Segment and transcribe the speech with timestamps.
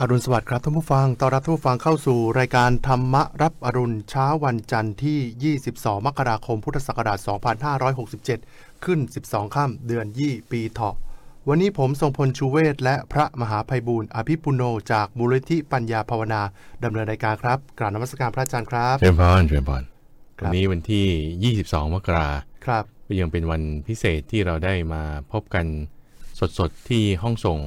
[0.00, 7.18] อรุณสวัสดิ์ครับท่านผู้ฟัง ต้อนรับท่านผู้ฟังเข้าสู่รายการธรรมรับอรุณเช้าวันจันทร์ที่ 22 มกราคม พุทธศักราช
[8.22, 10.94] 2567 ขึ้น 12 ค่ำเดือนยี่ปีเถาะ
[11.48, 14.62] วันนี้ผมทรงพลชูเวศและพระมหาภัยบูรณ์อภิปุโน
[14.92, 16.42] จากมูลนิธิปัญญาภาวนา
[16.84, 19.82] ดำเนินรายการครับกราบนมัสการพระอาจารย์ครับเชิญพรเชิญพร
[20.38, 22.28] ครับวันนี้วันที่ 22 มกรา
[22.66, 25.02] ครับก็ยังเป็นวันพิเศษที่เราได้มา
[25.32, 25.66] พบกัน
[26.58, 27.60] สดๆที่ห้องส่ง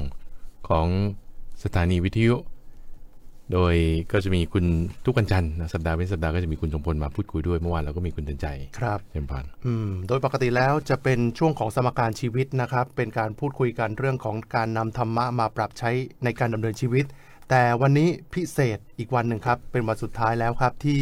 [0.70, 0.88] ของ
[1.64, 2.36] สถานีวิทยุ
[3.54, 3.76] โดย
[4.12, 4.66] ก็จะมีคุณ
[5.06, 8.48] ทุกวันจันทร์นะสัปดาห์เป็นสัปดาห์ก็จะมีคุณสมพลมาพูดคุยด้วยเมื่อวานเราก็มีคุณเตือนใจ
[8.80, 15.92] ครับเชิญพรอืมโดยปกติแล้วจะเป็นช่วงของสมการชีวิตนะครับ เป็นการพูดคุยกันเรื่องของการนำธรรมะมาปรับใช้
[16.24, 17.06] ในการดำเนินชีวิต
[17.50, 21.02] แต่วันนี้พิเศษอีกวันหนึ่งครับ เป็นวันสุดท้ายแล้วครับที่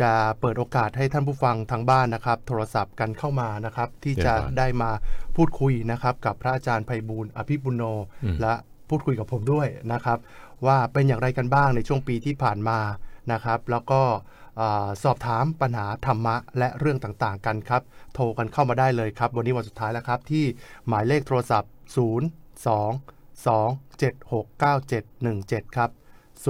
[0.00, 4.90] จะเปิดโอกาสให้ท่านผู้ฟังทางบ้านนะครับ โทรศัพท์กันเข้ามานะครับ ที่จะได้มา
[5.36, 7.82] พูดคุยนะครับ กับพระอาจารย์ไพบูลย์อภิปุโน
[8.40, 8.54] และ
[8.94, 10.18] พูดคุยกับผมด้วยนะครับ
[10.66, 12.78] ว่าเป็นอย่างไรกันบ้างในช่วงปีที่ผ่านมา
[13.32, 14.00] นะครับ แล้วก็
[14.56, 17.82] เอ่อสอบถามปัญหาธรรมะและเรื่องต่างๆกันครับ
[18.14, 20.44] โทรกันเข้ามาได้เลยครับ วันนี้วันสุดท้ายแล้วครับ ที่
[20.88, 25.90] หมายเลขโทรศัพท์ 0 2 2 7 6 9 7 1 7 ครับ
[26.46, 26.48] 0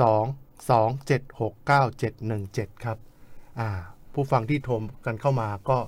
[0.00, 2.96] 2 2 7 6 9 7 1 7 ครับ
[3.60, 3.68] อ่า
[4.14, 4.74] ผู้ฟังที่โทร
[5.06, 5.78] กันเข้ามาก็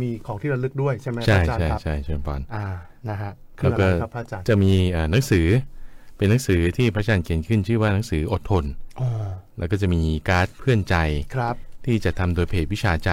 [0.00, 2.66] มีของที่ระลึกด้วยใช่ไหมใช่อาจารย์ใช่ครับ ใช่เชิญพรอ่า
[3.10, 5.46] นะฮะ คืออะไรครับพระอาจารย์จะมีเอ่อหนังสือ
[6.16, 8.64] เป็นหนังสือที่พระอาจารย์เขียนขึ้นชื่อว่าหนังสืออดทน
[9.00, 9.08] อ๋อ
[9.58, 10.96] แล้วก็จะมีการ์ดเพื่อนใจ
[11.36, 13.10] ครับ ที่จะทำโดยเพจวิชาใจ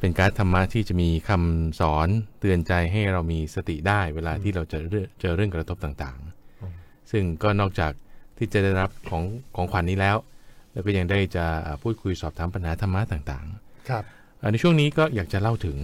[0.00, 2.08] เป็นการดธรรมะที่จะมีคำสอน
[2.40, 7.92] เตือนใจให้เรามีสติได้เวลาที่เราเจอเรื่องเจอเรื่องกระทบต่างๆ ซึ่งก็นอกจาก
[8.38, 9.22] ที่จะได้รับของ
[9.56, 10.16] ของขวัญนนี้แล้ว
[10.72, 11.46] แล้วก็ยังได้จะ
[11.82, 13.46] พูดคุยสอบถามปัญหาธรรมะต่าง
[13.88, 15.78] ครับๆอ่าในช่วงนี้ก็อยากจะเล่าถึง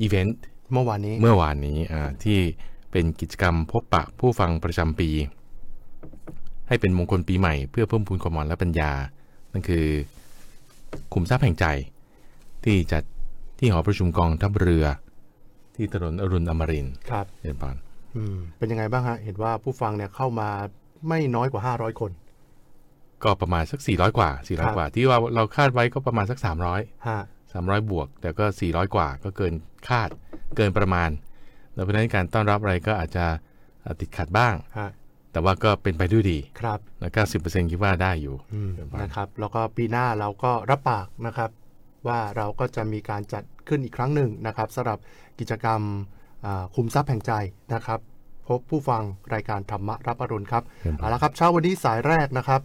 [0.00, 0.38] อีเวนต์
[0.72, 2.38] เมื่อวานนี้เมื่อวานนี้อ่าที่
[2.90, 5.10] เป็นกิจกรรมพบปะผู้ฟังประจำปี
[6.68, 8.90] ให้เป็นมงคลปีใหม่เพื่อเพิ่มพูนความหวังและปัญญา
[9.52, 9.86] นั่นคือ
[11.12, 11.66] คุมทรัพย์แห่งใจ
[12.64, 13.02] ที่จัด
[13.58, 14.84] ที่หอประชุมกองทัพเรือ
[15.74, 17.76] ที่ถนนอรุณอมรินทร์ครับเรียนปาน
[18.16, 20.48] อืมเป็นยังไงบ้างฮะ เห็นว่าผู้ฟังเนี่ยเข้ามา
[21.08, 22.10] ไม่น้อยกว่า 500 คน
[23.24, 26.38] ก็ประมาณสัก 400 กว่าครับ400 กว่า ที่ว่าเราคาดไว้ก็ประมาณสัก
[26.72, 27.20] 300ฮะ
[27.66, 29.54] 300 บวก แต่ก็ 400 กว่าก็เกิน
[29.88, 30.10] คาด
[30.56, 31.10] เกินประมาณ
[31.74, 33.24] แล้วเพราะฉะนั้นการต้อนรับอะไรก็อาจจะ
[33.84, 34.90] อ่าติดขัดบ้างฮะ
[35.32, 37.10] แต่ว่าก็เป็นไปด้วยดี ครับนะ
[37.40, 41.50] 90%คิดว่าได้อยู่อืมเรียนปานนะครับ แล้วก็ปีหน้าเราก็รับปากนะครับ
[42.08, 44.98] ว่าเราก็จะมีการจัดขึ้นอีกครั้งหนึ่งนะครับสำหรับ
[45.38, 45.80] กิจกรรม
[46.44, 47.32] อ่าคุมทรัพย์แห่งใจ
[47.74, 48.00] นะครับ
[48.48, 49.02] พบผู้ฟัง
[49.34, 52.60] รายการธรรมะรับอรุณครับเรียนปาเอานละครับเช้าวันนี้สายแรกนะครับ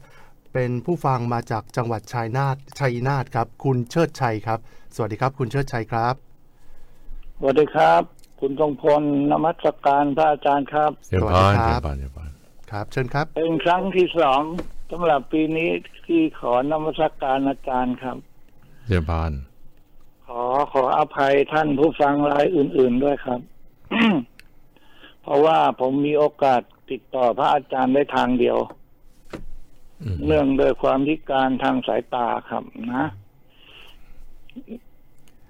[0.54, 4.60] เป็นผู้ฟังมาจากจังหวัดชัยนาทชัยนาทครับ คุณเชิดชัยครับ
[4.96, 6.16] สวัสดีครับ คุณเชิดชัยครับ
[7.40, 8.02] สวัสดีครับ
[8.40, 12.32] คุณทรงพลนมัสการพระอาจารย์ครับเรียนสวัสปาดีนครัเรียบนปานเรียนปาน
[12.72, 14.42] ครับ เชิญครับ เป็นครั้งที่สอง
[14.92, 15.70] สำหรับปีนี้
[16.08, 18.18] ที่ขอนมัสการอาจารย์ครับ
[18.88, 19.32] เรียนปาน
[20.28, 20.44] ขอ
[20.74, 23.40] ขออภัยท่านผู้ฟังรายอื่น ๆด้วยครับ
[25.22, 28.83] เพราะว่าผมมีโอกาสติดต่อพระอาจารย์ได้ทางเดียวอืม
[30.26, 33.06] เนื่องโดวยความพิการทางสายตาครับนะ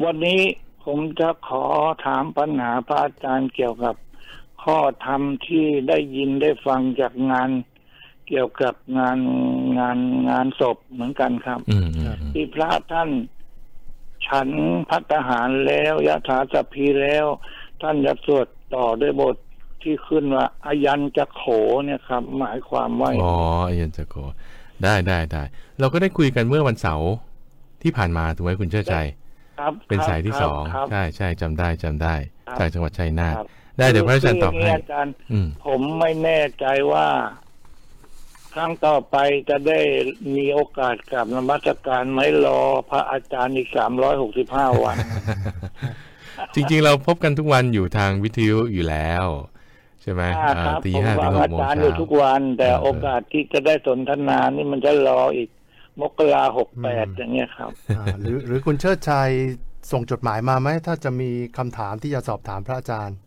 [0.03, 0.41] วันนี้
[0.85, 1.65] ผมจะขอ
[2.05, 3.95] ถามปัญหาพระอาจารย์เกี่ยวกับ
[4.63, 7.49] ข้อธรรมที่ได้ยินได้ฟังจากงาน
[8.27, 9.19] เกี่ยวกับงาน
[9.79, 9.97] งาน
[10.29, 13.09] งานศพเหมือนกันครับอืมอืมอืมที่พระท่าน
[14.27, 14.49] ฉัน
[14.89, 17.25] พัฒหารแล้วยะถาสพพีแล้ว
[17.81, 19.35] ท่านจะสวดต่อด้วยบท
[19.83, 21.43] ที่ขึ้นว่าอายันจะโข
[21.83, 23.35] เนี่ยครับ หมายความว่าอ๋อ
[23.67, 24.15] อายันจะโก
[24.83, 25.43] ได้ได้ได้
[25.79, 27.11] เราก็ได้คุยกันเมื่อวันเสาร์
[27.81, 28.95] ที่ผ่านมาถูกไหมคุณเชื่อใจ
[29.59, 32.15] ครับ เป็นสายที่ครับสองครับใช่ใช่จำได้จำได้
[32.47, 37.07] ครับจากจังหวัดชัยนาทครับได้เดี๋ยวพระอาจารย์ตอบคืให้ย่งนี้อาจารย์อืมผมไม่แน่ใจว่า
[38.53, 39.15] ครั้งต่อไป
[39.49, 39.79] จะได้
[40.35, 44.97] มีโอกาสกลับนมัสการไหมรอพระอาจารย์อีกสามร้อยหกสิบห้าวัน
[46.55, 49.25] จริงๆ เราพบกันทุกวันอยู่ทางวิทยุอยู่แล้ว
[50.03, 55.49] ใช่ไหมอ่าอ่าครับตีผมห้าฟัถึงงหอากโมงจารย์อเช้ายู่ทุกวัน แต่เออโอกาสที่จะได้สนทนานี่มันจะรออีก
[56.01, 59.29] มกราหกแปดอืมอย่างเงี้ยครับอ่าหรือหรือคุณเชิดชัย
[59.91, 63.17] ส่งจดหมายมาไหม ถ้าจะมีคำถามที่จะสอบถามพระอาจารย์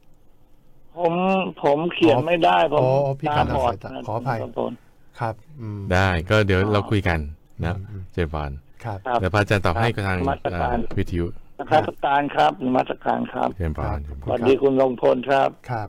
[0.99, 1.15] ผม
[1.63, 4.73] ผมเขียนไม่ได้ผมอ๋อพี่ตาการบอดสายตานะขออภัยคุณกำพล
[5.21, 7.19] ครับอืมได้ก็เดี๋ยวเราคุยกัน
[7.65, 8.51] นะอืมอืมเจฟาน
[8.85, 15.89] ครับครับแล้วพระอาจารย์ตอบให้กับทางนมัสการอ่าวิทยุนมัสการครับนมัสการครับเจฟานครับสวัสดีคุณลงพลครับครับ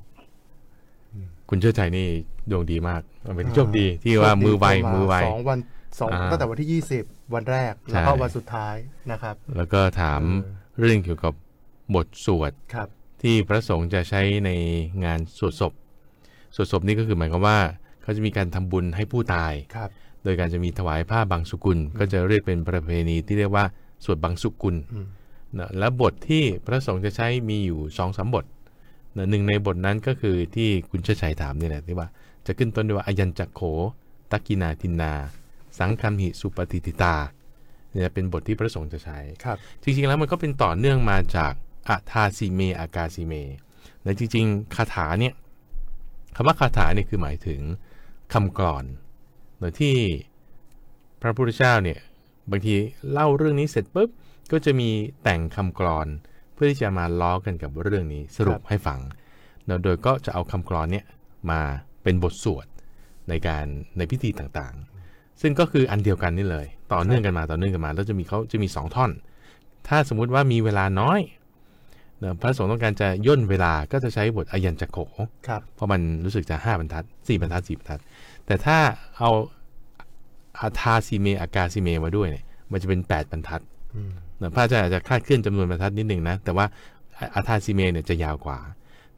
[1.50, 2.08] คุณเชื่อใจนี่
[2.52, 5.60] ดวงดีมากมันเป็นโชคดีที่ว่ามือไวโชคดีมือไวสองวัน
[6.00, 8.76] สองอ่าตั้งแต่วันที่ 20 วันแรก แล้วก็ใช่วันสุดท้าย
[9.12, 11.34] นะครับ แล้วก็ถามเออเรื่องเกี่ยวกับ
[11.96, 12.88] บทสวดครับ
[13.22, 14.50] ที่พระสงฆ์จะใช้ใน
[15.06, 15.74] งานสวดศพ
[16.56, 17.60] สวดศพนี่ก็คือหมายความว่า
[18.02, 19.90] เขาจะมีการทำบุญให้ผู้ตายครับ
[20.24, 23.66] โดยการจะมีถวายผ้าบางสุกุล ก็จะเรียกเป็นประเพณีที่เรียกว่า
[24.06, 25.06] สวดบางสุกุลอืม
[25.58, 28.57] นะและบทที่พระสงฆ์จะใช้มีอยู่สองสามบทนะ
[29.30, 32.08] หนึ่งในบทนั้นก็คือที่คุณเชษชัยถามนี่แหละที่ว่า
[32.46, 33.62] จะขึ้นต้นด้วยว่าอายัญจักโข
[34.32, 35.14] ตักกินาทินนา
[35.80, 37.16] สังคัมหิสุปฏิติตา
[37.92, 41.54] เนี่ยเป็นบทที่พระสงฆ์จะใช้ครับจริงๆแล้วมันก็เป็นต่อเนื่องมาจาก
[41.90, 43.34] อัทาสีเมอากาสีเม
[44.04, 45.34] แต่จริงๆคาถาเนี่ย
[46.36, 47.62] คำว่าคาถาเนี่ยคือหมายถึง
[48.34, 48.86] คำกลอน
[49.60, 49.96] โดยที่
[51.22, 52.00] พระพุทธเจ้าเนี่ย
[52.52, 52.76] บางที
[53.12, 54.10] เล่าเรื่องนี้เสร็จปุ๊บ
[54.52, 54.90] ก็จะมี
[55.24, 56.08] แต่งคำกลอน
[56.58, 59.00] เพื่อที่จะมาล้อกันกับเรื่องนี้สรุปให้ฟัง
[59.66, 61.06] เนอะโดยก็จะเอาคำกลอนเนี่ย
[61.52, 61.62] มา
[62.04, 62.66] เป็นบทสวด
[63.30, 63.66] ในการ
[63.98, 69.12] ในพิธีต่างๆ ซึ่งก็คืออันเดียวกันนี่เลย ต่อเนื่องกันมาต่อเนื่องกันมา แล้วจะมีเขาจะมีสองท่อน
[69.88, 71.20] ถ้าสมมุติว่ามีเวลาน้อย
[72.20, 74.98] เนอะพระสงฆ์ต้องการจะย่นเวลาก็จะใช้บทอายัญจะโข
[75.48, 78.00] ครับเพราะมันรู้สึกจะห้าบรรทัดสี่บรรทัดสี่บรรทัด
[78.46, 78.78] แต่ถ้า
[79.18, 79.32] เอา
[80.60, 83.62] อาทาซีเมอากาซีเมมาด้วยเนี่ยมันจะเป็นแปดบรรทัด
[83.96, 86.66] อืมเนอะ พระอาจารย์อาจจะคลาดเคลื่อนจำนวนบรรทัดนิดหนึ่งนะ แต่ว่า
[87.36, 88.58] อาทาซีเมเนี่ยจะยาวกว่า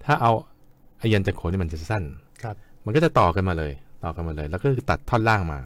[0.03, 0.31] ถ้าเอา
[1.01, 2.03] อายัญจะโขนี่มันจะสั้น
[2.43, 2.55] ครับ
[2.85, 3.71] มันก็จะต่อกันมาเลย
[4.03, 5.59] ต่อกันมาเลย แล้วก็คือตัดท่อนล่างมา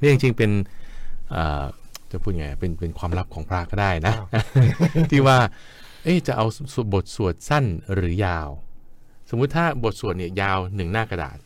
[0.00, 0.50] นี่จริงๆเป็น
[1.30, 1.64] เอ่อ
[2.10, 4.14] จะพูดไงเป็นเป็นความลับของพระก็ได้นะ
[5.10, 5.38] ที่ว่า
[6.04, 7.64] เอ๊ะจะเอาสวดบทสวดสั้น
[7.94, 8.48] หรือยาว
[9.30, 11.38] สมมุติถ้าบทสวดเนี่ยยาวหนึ่งหน้ากระดาษ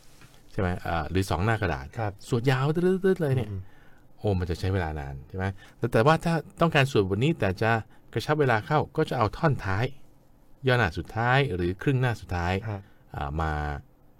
[0.51, 3.61] ใช่ไหมอ่าหรือสองหน้ากระดาษครับสวดยาวตืดๆเลยเนี่ยอืม
[4.21, 5.45] โอ้มันจะใช้เวลานานใช่ไหม
[5.77, 7.71] แต่แต่ว่าถ้าต้องการสวดบทนี้แต่จะ
[8.13, 9.85] กระชับเวลาเข้าก็จะเอาท่อนท้าย
[10.67, 12.81] ย่อหน้าสุดท้ายหรือครึ่งหน้าสุดท้ายฮะ
[13.15, 13.51] อ่ามา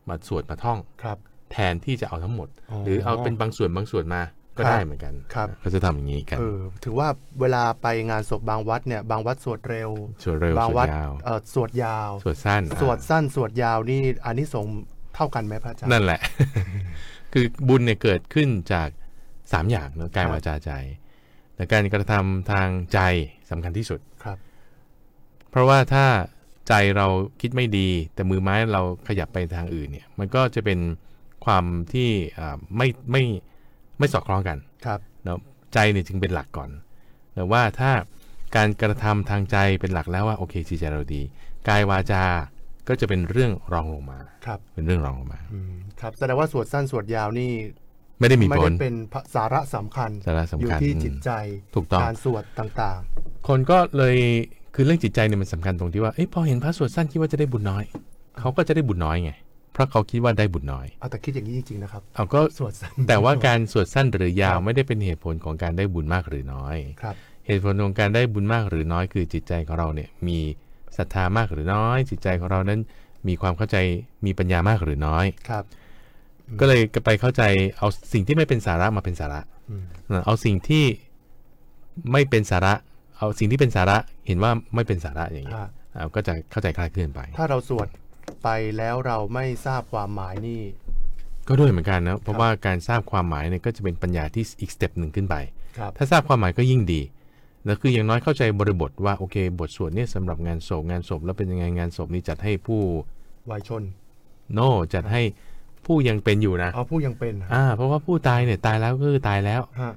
[0.10, 1.18] มาสวดมาท่องครับ
[1.52, 4.22] แทนที่จะเอาทั้งหมดอ๋อหรือเอาเป็นบางส่วนบางส่วนมา
[4.58, 7.08] ก็ครับได้เหมือนกันครับก็จะทำอย่างนี้กันเออถือว่า
[7.42, 9.90] เวลาไปงานศพบางวัดเนี่ยบางวัดสวดเร็ว
[10.24, 14.74] สวดเร็วบางสววัดดยาวเอ่อสวดยาวสวดสั้นสวดอ่าสั้นสวดยาวนี่อันนี้สงส์
[15.16, 16.20] เท่ากันไหมพระอาจารย์นั่นแหละ
[17.34, 18.90] คือบุญเนี่ยเกิดขึ้นจาก
[19.54, 20.72] สามอย่างเนอะกายครับวาจาใจ
[21.56, 23.00] แต่การกระทำทางใจ
[23.50, 24.38] สำคัญที่สุดครับ
[25.50, 26.06] เพราะว่าถ้า
[26.68, 27.08] ใจเรา
[27.42, 30.80] คิดไม่ดี แต่มือไม้เราขยับไปทางอื่นเนี่ย มันก็จะเป็น
[31.46, 31.64] ความ
[31.94, 32.10] ที่
[32.40, 33.24] อ่าไม่ไม่
[34.00, 35.40] ไม่สอดคล้องกันครับเนาะ
[35.74, 36.70] ใจเนี่ยจึงเป็นหลักก่อน
[37.36, 37.92] แต่ว่าถ้า
[38.56, 41.22] การกระทำทางใจเป็นหลักแล้วว่าโอเคจิตใจเราดี
[41.68, 42.24] กายวาจา
[42.88, 47.52] ก็จะเป็นเรื่องรองลงมา ครับ เป็นเรื่องรองลงมาอืมครับ แสดงว่าสวดสั้นสวดยาวนี่
[48.22, 48.96] ไม่ได้มีไม่ผได้ลเป็น
[49.36, 51.30] สาระสำคัญสาระสำคัญอยู่ที่จิตใจ
[51.76, 53.00] ถูกต้องการสวดต่าง
[53.48, 54.18] คนก็เลย
[54.76, 57.84] คือเรื่องจิตใจเนี่ยมันสำคัญตรงที่ว่าเอ้ยพอเห็นพระสวดสั้นคิดว่าจะได้บุญน้อย
[58.40, 59.32] เขาก็จะได้บุญน้อยไง
[59.74, 67.16] เพราะเขาคิดว่าได้บุญน้อยๆเอาแต่คิดอย่างนี้จริงๆนะครับเอาก็สวดสั้นแต่ว่าการสวดสั้นหรือยาวครับไม่ได้เป็นเหตุผลของการได้บุญมากหรือน้อยครับ
[67.48, 70.40] เหตุผลของการได้บุญมากหรือน้อยคือจิตใจของเราเนี่ยมี
[70.98, 72.80] ศรัทธามากหรือน้อย จิตใจของเรานั้น
[73.28, 73.78] มีความเข้าใจ
[74.26, 75.64] มีปัญญามากหรือน้อยครับ
[76.60, 77.44] ก็เลยไปเข้าใจ
[77.78, 79.40] เอาสิ่งที่ไม่เป็นสาระมาเป็นสาระ
[79.70, 79.84] อืม
[80.26, 80.86] เอาสิ่งที่
[82.12, 82.74] ไม่เป็นสาระ
[83.18, 85.66] เอาสิ่งที่เป็นสาระเห็นว่าไม่เป็นสาระอย่างนี้ยถ้า
[85.96, 87.88] อ่าก็จะเข้าใจคลาดเคลื่อนไป ถ้าเราสวด
[88.44, 90.62] ไปแล้วเราไม่ทราบความหมายนี่
[91.48, 95.36] ก็ด้วยเหมือนกันนะเพราะว่าการทราบความหมายเนี่ยก็จะเป็นปัญญาที่อีก step หนึ่งขึ้นไป
[95.78, 97.02] ครับถ้าทราบความหมายก็ยิ่งดี
[97.66, 102.82] แล้วคืออย่างน้อยเข้าใจบริบทว่าโอเค บทสวดเนี่ยสำหรับงานศพงานศพแล้วเป็นยังไงงานศพนี้จัดให้ผู้
[103.52, 103.84] วัยชน
[104.54, 104.60] โน
[104.94, 105.22] จัดให้
[105.92, 109.94] ผู้ยังเป็นอยู่นะเอาผู้ยังเป็นฮะอ่าเพราะว่าผู้ตายเนี่ยตายแล้วก็คือตายแล้วฮะ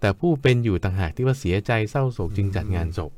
[0.00, 3.12] แต่ผู้เป็นอยู่ต่างหากที่ว่าเสียใจเศร้าโศกจึงจัดงานศพ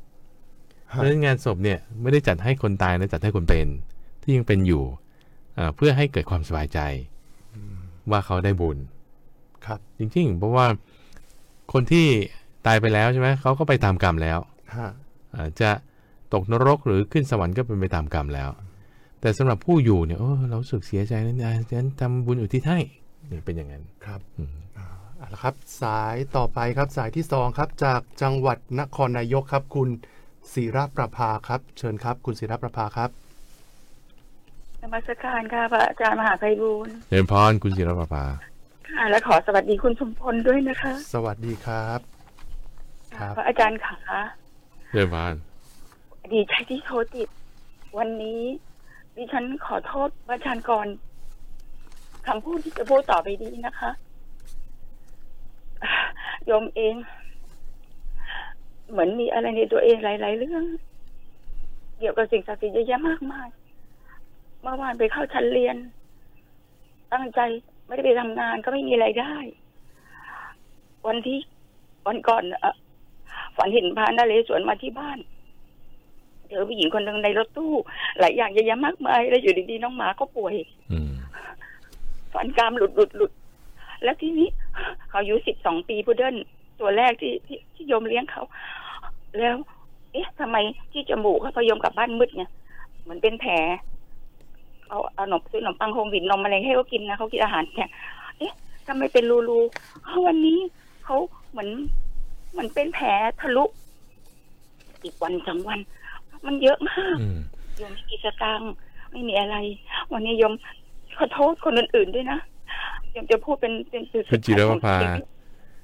[0.89, 3.67] เพฮะราะฉะนั้นงานศพเนี่ยไม่ได้จัดให้คนตายนะจัดให้คนเป็น
[4.21, 4.83] ที่ยังเป็นอยู่
[5.57, 6.79] อ่าเพื่อให้เกิดความสบายใจ
[8.11, 8.77] ว่าเขาได้บุญ
[9.65, 10.67] ครับ จริงๆ เพราะว่า
[11.73, 12.07] คนที่
[12.67, 14.39] ตายไปแล้วใช่ไหมเขาก็ไปตามกรรมแล้ว
[14.77, 14.89] ฮะ
[15.37, 15.71] อาจจะ
[16.33, 18.49] ตกนรกหรือขึ้นสวรรค์ก็เป็นไปตามกรรมแล้ว
[19.23, 22.79] แต่สำหรับผู้อยู่เนี่ยโอ้เรารู้สึกเสียใจนะอาจารย์ทำบุญอุทิศให้
[23.31, 29.89] นี่เป็นอย่างนั้นครับอืมเอาละครับสายต่อไปครับสายที่สองครับ จากจังหวัดนครนายกครับ คุณ
[30.53, 33.09] ศิรประภาครับ เชิญครับ คุณศิรประภาครับ
[34.81, 38.25] นมัสการค่ะพระอาจารย์มหาไพบูลย์เจริญพรคุณศิรประภา
[38.89, 41.99] ค่ะและขอสวัสดีคุณสมพลด้วยนะคะ สวัสดีครับ
[43.17, 43.97] ครับพระอาจารย์ขา
[44.91, 45.33] เจริญพร
[46.33, 47.27] ดีใจที่โทรติด
[47.97, 48.41] วันนี้
[49.15, 50.59] ดิฉันขอโทษพระอาจาร
[52.27, 53.91] คำพูดที่จะพูดต่อไปดีนะคะ
[56.45, 56.95] โยมเอง
[58.89, 60.63] เหมือนมีอะไรในตัวเองหลาย ๆ เรื่อง
[61.99, 63.47] เกี่ยวกับสิ่งศักดิ์สิทธิ์เยอะแยะมากมาย
[64.61, 65.77] เมื่อวานไปเข้าชั้นเรียน
[67.13, 67.39] ตั้งใจ
[67.85, 69.35] ไม่ได้ไปทำงานก็ไม่มีไรายได้
[71.07, 71.39] วันที่
[72.07, 72.65] วันก่อนอ
[73.57, 75.17] ฝันเห็นพระนเรศวรมาที่บ้าน
[76.53, 77.73] จอผู้หญิงคนหนึ่งในรถตู้
[78.19, 80.55] หลายอย่างเยอะแยะมากมายแล้วอยู่ดีๆน้องหมาก็ป่วย
[80.91, 81.11] อืม
[82.33, 83.31] ฟันกรามหลุดหลุดหลุด
[84.03, 84.47] แล้วทีนี้
[85.09, 86.35] เขาอายุสิบสองปีพุดเดิ้ล
[86.79, 88.43] ตัวแรกที่ที่ที่โยมเลี้ยงเขา
[89.37, 89.55] แล้ว
[90.13, 90.57] เอ๊ะทำไม
[90.91, 92.51] ที่จมูกเขาพอยมกลับบ้านมืดเนี่ย
[93.01, 93.53] เหมือนเป็นแผล
[94.89, 97.89] เอาเอาขนมซื้อขนมปังโฮมวินนมอะไรให้เขากินนะเขากินอาหารเนี่ย
[98.37, 98.53] เอ๊ะ
[98.87, 100.59] ทำไมเป็นรูรูๆเอาวันนี้
[101.05, 101.17] เขา
[101.51, 101.69] เหมือน
[102.51, 103.07] เหมือนเป็นแผล
[103.41, 103.65] ทะลุ
[105.03, 105.79] อีกวันสองวัน
[106.45, 107.39] มันเยอะมากอืม
[107.77, 108.71] โยมไม่มีสตางค์
[109.11, 109.55] ไม่มีอะไร
[110.13, 110.53] วันนี้โยม
[111.17, 112.39] ขอโทษคนอื่นๆด้วยนะ
[113.11, 114.97] โยมจะพูดเป็นเป็นสื่อคุณจิรวภา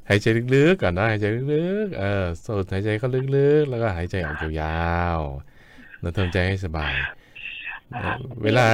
[0.10, 0.26] หายใจ
[0.56, 6.94] ลึกๆก่อนนะหายใจลึกๆเออสูดหายใจเข้าลึกๆ แล้วก็หายใจออกยาวๆแล้วทำใจให้สบาย
[7.92, 8.66] เอ่อเวลา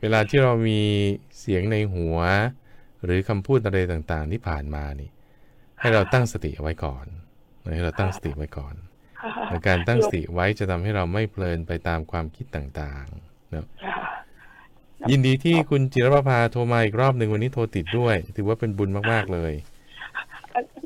[0.00, 0.80] เวลาที่เรามี
[1.38, 2.18] เสียงในหัว
[3.04, 5.10] หรือคำพูดอะไรต่างๆ ที่ผ่านมานี่
[5.80, 7.06] ให้เราตั้งสติเอาไว้ก่อน
[7.74, 8.95] ให้เราตั้งสติไว้ก่อนค่ะและ
[9.66, 13.98] การตั้งสติไว้จะทำให้เราไม่เพลินไปตามความคิดต่างๆเนอะค่ะ
[15.10, 19.52] ยินดีที่คุณจิรประภาโทรมาอีกรอบหนึ่งวันนี้โทรติดด้วย ถือว่าเป็นบุญมากๆเลย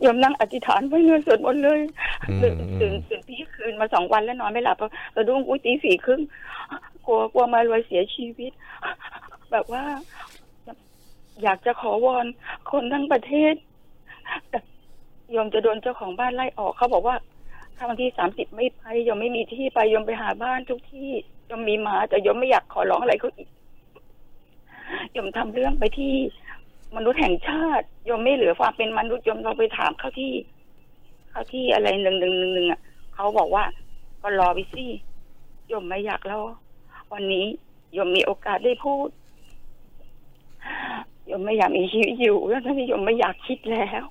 [0.00, 1.80] โยมนั่งอธิษฐานไว้เลยสวดมนต์เลย
[2.28, 4.76] อืมตื่นอืมตื่นตื่นที่คืนมาสองวันแล้วนอนไม่หลับ
[5.14, 6.20] กระดุ้งอุ้ยตีสี่ครึ่ง
[7.06, 8.52] กลัวกลัวมารวยเสียชีวิต
[9.52, 9.84] แบบว่า
[11.42, 12.26] อยากจะขอวอน
[12.70, 13.54] คนทั้งประเทศ
[14.50, 14.58] แต่
[15.30, 17.16] โยมจะโดนเจ้าของบ้านไล่ออกเขาบอกว่า
[17.82, 21.10] ถ้าวันที่สามสิบไม่ไปยมไม่มีที่ไปยมไปหาบ้านทุกที่
[21.50, 23.48] ยมมีหมาแต่ยมไม่อยากขอร้องอะไรเขาอีก
[25.16, 26.12] ยมทำเรื่องไปที่
[26.96, 30.32] มนุษย์แห่งชาติยมไม่เหลือความเป็นมนุษย์ยมเราไปถามเขาที่
[31.30, 32.80] เขาที่อะไรหนึ่งหนึ่งหนึ่งหนึ่งอะ
[33.14, 33.64] เขาบอกว่า
[34.22, 34.86] ก็รอไปสิ
[35.72, 36.40] ยมไม่อยากแล้ว
[37.12, 37.46] วันนี้
[37.96, 39.08] ยมมีโอกาสได้พูด
[41.30, 44.04] ยมไม่อยากมีชีวิตอยู่แล้วที่ยมไม่อยากคิดแล้ว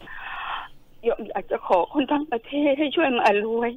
[1.07, 3.71] ยมอยากจะขอคนทั้งประเทศให้ช่วยมารวย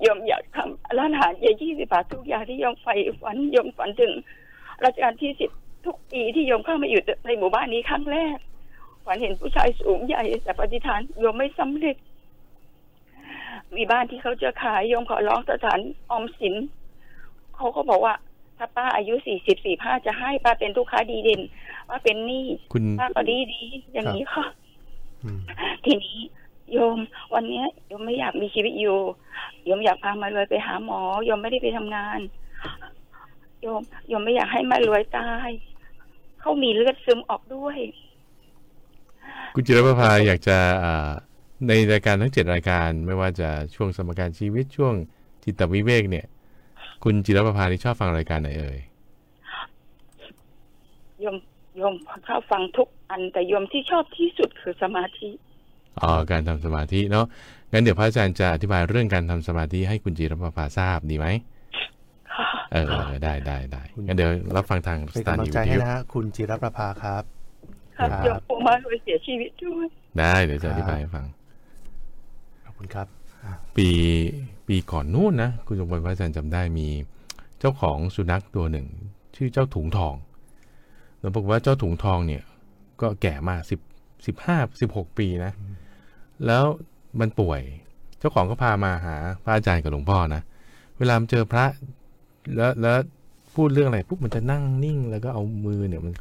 [0.00, 4.12] โยมอยากทำร้านอาหารเยยี่สิบบาททุกอย่างที่โยมใฝ่ฝันโยมฝันถึง
[4.84, 5.50] รัชกาลที่สิบ
[5.86, 8.38] ทุกปีที่โยมเข้ามาอยู่ในหมู่บ้านนี้ครั้งแรก
[9.06, 11.96] ฝันเห็นผู้ชายสูงใหญ่แต่ปฏิฐานโยมไม่สำเร็จ
[13.76, 15.78] มีบ้านที่เขาจะขายโยมขอร้องสถาน
[16.10, 16.54] ออมสิน
[17.56, 18.14] เขาก็บอกว่า
[18.58, 21.40] ถ้าป้าอายุสี่สิบสี่ห้าจะให้ป้าเป็นลูกค้าดีเด่น
[21.88, 24.61] ป้าเป็นหนี้คุณป้าก็ดีดีอย่างนี้ค่ะอืม
[25.84, 26.18] ทีนี้
[26.72, 26.98] โยม
[27.34, 28.98] วันเนี้ยโยมไม่อยากมีชีวิตอยู่
[29.64, 32.18] โยมอยากพามารวยไปหาหมอโยมไม่ได้ไปทำงาน
[33.62, 35.50] โยมโยมไม่อยากให้มารวยตาย
[36.40, 37.78] เขามีเลือดซึมออกด้วย
[39.54, 41.10] คุณจิรประภาอยากจะอ่า
[41.68, 44.94] ในรายการทั้งเจ็ดรายการไม่ว่าจะช่วงสมการชีวิตช่วง
[45.44, 46.26] จิตวิเวกเนี่ย
[47.04, 48.78] คุณจิรประภาที่ชอบฟังรายการไหนเอ่ย
[51.20, 51.36] โยม
[51.78, 51.94] โยม
[52.28, 55.30] ชอบฟังทุก อันแต่โยมที่ชอบที่สุดคือสมาธิ
[56.02, 57.26] อ๋อการทำสมาธิเนาะ
[57.72, 61.26] งั้นเดี๋ยวพระอาจารย์จะอธิบายเรื่องการทำสมาธิให้คุณจิรประภาทราบดีไหม
[62.34, 67.22] ค่ะเออเออได้ได้ได้งั้นเดี๋ยวรับฟังทางเป็นสถานีกำลังวิใจทให้ยุนะฮะคุณจิรประภาครับ
[67.98, 69.88] ครับครับโยมกลัวมารวยเสียชีวิตด้วย
[70.18, 71.26] ได้เดี๋ยวจะอธิบายให้ฟัง
[72.64, 73.06] ขอบคุณครับ
[73.76, 73.88] ปี
[74.68, 76.88] ปีก่อนนู่นนะคุณสมบัติพระอาจารย์จำได้มี
[77.60, 78.86] เจ้าของสุนัขตัวหนึ่ง
[79.36, 80.14] ชื่อเจ้าถุงทอง
[81.20, 82.42] แล้วบอกว่าเจ้าถุงทองเนี่ย
[83.02, 83.80] ก็แก่มากสิบ
[84.26, 85.52] สิบห้าสิบหกปีนะ
[86.46, 86.64] แล้ว
[87.20, 87.60] มันป่วย
[88.18, 90.42] เจ้าของก็พามาหาพระอาจารย์กับหลวงพ่อนะ
[90.98, 91.64] เวลามันเจอพระ
[92.56, 92.98] แล้วแล้ว
[93.54, 96.12] พูดเรื่องอะไรปุ๊บมันจะนั่งนิ่งแล้วก็เอามือเนี่ยมัน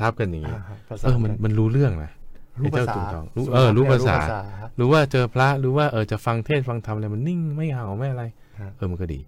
[0.00, 2.12] ทับกันอย่างนี้อ่าฮะภาษาเออมันมันรู้เรื่องนะ
[2.60, 4.28] รู้ภาษาไอ้เจ้าถุงทองรู้เออ รู้ภาษา รู้
[4.76, 8.24] หรือว่าเจอพระหรือว่าเออจะฟังเทศน์ฟังธรรมอะไรมันนิ่งไม่เห่าไม่อะไร
[8.60, 9.20] ฮะเออมันก็ดี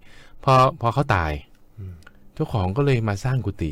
[0.43, 1.31] พอพอเขาตาย
[1.79, 1.93] อืม
[2.35, 3.71] เจ้าของก็เลยมาสร้างกุฏิ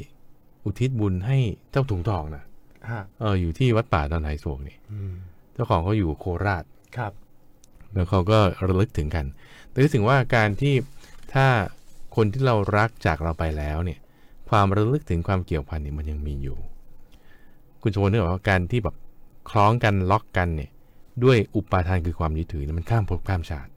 [0.63, 1.37] อุทิศบุญให้
[1.71, 2.47] เจ้าถุงทองนะฮะ
[3.21, 5.13] เอออยู่ที่วัดป่าดอนไหโศกนี่อืม
[5.53, 6.63] เจ้าของเขาอยู่โคราช
[6.97, 7.13] ครับ
[7.93, 9.25] แล้วเขาก็ระลึกถึงกัน
[9.69, 10.75] แต่ก็ถึงว่าการที่
[11.33, 11.47] ถ้า
[12.15, 13.99] คนที่เรารักจากเราไปแล้วเนี่ย
[14.49, 16.57] ความระลึกถึงความเกี่ยวพันเนี่ยมันยังมีอยู่
[17.81, 18.95] คุณโชว์นึกออกว่าการที่แบบ
[19.49, 20.69] คล้องกันล็อกกันเนี่ย
[21.23, 23.71] ด้วยอุปาทานคือความยึดถือเนี่ยมันข้ามภพข้ามชาติ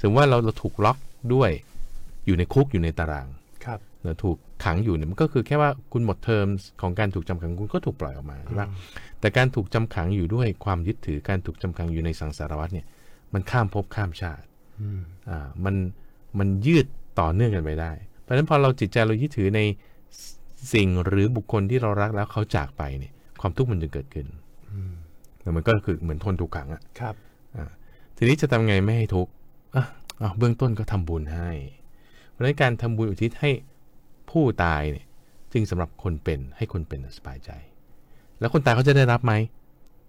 [0.00, 0.98] สมมติว่าเราเราถูกล็อก
[1.34, 1.50] ด้วย
[2.26, 3.28] อยู่ในคุกอยู่ในตาราง
[3.64, 6.46] ครับเราถูก ขังอยู่เนี่ยมันก็คือแค่ว่าคุณหมดเทอม
[6.80, 8.68] ของการถูกจำขังคุณก็ถูกปล่อยออกมาใช่ปะ
[9.20, 12.86] แต่การถูกจำขังอยู่ด้วยความยึดถือการถูกจำขังอยู่ในสังสารวัฏเนี่ย
[13.34, 14.46] มันข้ามภพข้ามชาติ
[14.80, 15.74] อืมอ่ามัน
[16.38, 16.86] มันยืด
[17.20, 19.60] ต่อเนื่องกันไปได้ เพราะฉะนั้นพอเราจิตใจเรายึดถือใน
[20.74, 24.26] สิ่งหรือบุคคลที่เรารักแล้วเขาจากไปเนี่ย ความทุกข์มันจึงเกิดขึ้น
[24.72, 24.92] อืม
[25.42, 27.14] แล้วมันก็คือเหมือนทนถูกขังอะครับ
[28.16, 29.32] ทีนี้จะทำไงไม่ให้ทุกข์
[29.74, 29.84] อะ
[30.22, 31.50] อะเบื้องต้นก็ทำบุญให้
[32.30, 33.50] เพราะฉะนั้นการทำบุญอุทิศให้
[34.36, 35.06] ผู้ตายเนี่ย
[35.52, 37.50] จึงสำหรับคนเป็นให้คนเป็นสบายใจ
[38.40, 39.32] แล้วคนตายเขาจะได้รับไหม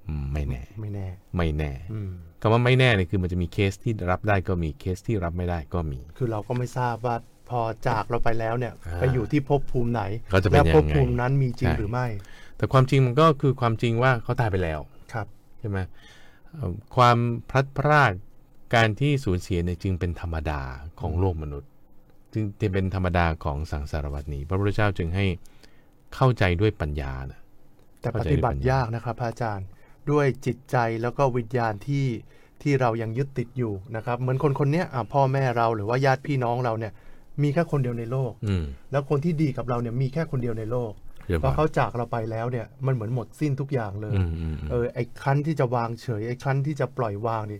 [0.07, 1.07] อืมไม่แน่ ไม่แน่
[1.37, 2.09] ไม่แน่อืม
[2.41, 7.15] คำว่าไม่แน่เนี่ยคือมันจะมีเคสที่รับได้ก็มีเคสที่รับไม่ได้ก็มี คือเราก็ไม่ทราบว่า
[7.49, 12.07] พอจากเราไปแล้วเนี่ยอ่าไปอยู่ที่ภพภูมิไหนเขาจะเป็นและยังไงภพภูมินั้นมีจริงใช่หรือไม่
[12.57, 14.79] แต่ความจริงมันก็คือความจริงว่าเขาตายไปแล้ว
[15.13, 15.27] ครับ
[15.59, 15.79] ใช่ไหม
[16.53, 17.17] เอ่อความ
[17.49, 18.11] พลัดพราก
[18.75, 20.61] การที่สูญเสียเนี่ยจึงเป็นธรรมดา
[20.99, 21.71] ของโลกมนุษย์
[22.59, 25.25] จึงเป็นธรรมดาของสังสารวัตนี้ พระพุทธเจ้าจึงให้
[26.15, 27.39] เข้าใจด้วยปัญญานะ
[28.01, 29.67] แต่ปเข้าใจฏิบัติด้วยปัญญายยากนะครับพระอาจารย์
[30.11, 32.05] ด้วยจิตใจแล้วก็วิญญาณที่
[32.61, 36.93] ที่เรายังยึดติดอยู่นะครับ เหมือนคนคนเนี้ยอะพ่อแม่เราหรือว่าญาติพี่น้องเราเนี่ย
[37.41, 40.91] มีแค่คนเดียวในโลกอืมแล้วคนที่ดีกับเราเนี่ยมีแค่คนเดียวในโลก
[41.27, 47.59] เรียบพร้ออยเขาจากเราไปแล้วเนี่ยมันเหมือนหมดสิ้นทุกอย่างเลยอืมอืมอืมเออไอ้คันที่จะวางเฉยไอ้คันที่จะปล่อยวางนี่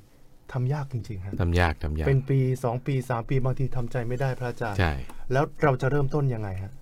[0.53, 4.93] ทำยากจริงๆฮะทำยากทำยาก เป็นปีสองปีสามปีบางทีทำใจไม่ได้พระอาจารย์ ใช่
[5.31, 6.73] แล้วเราจะเริ่มต้นยังไงฮะ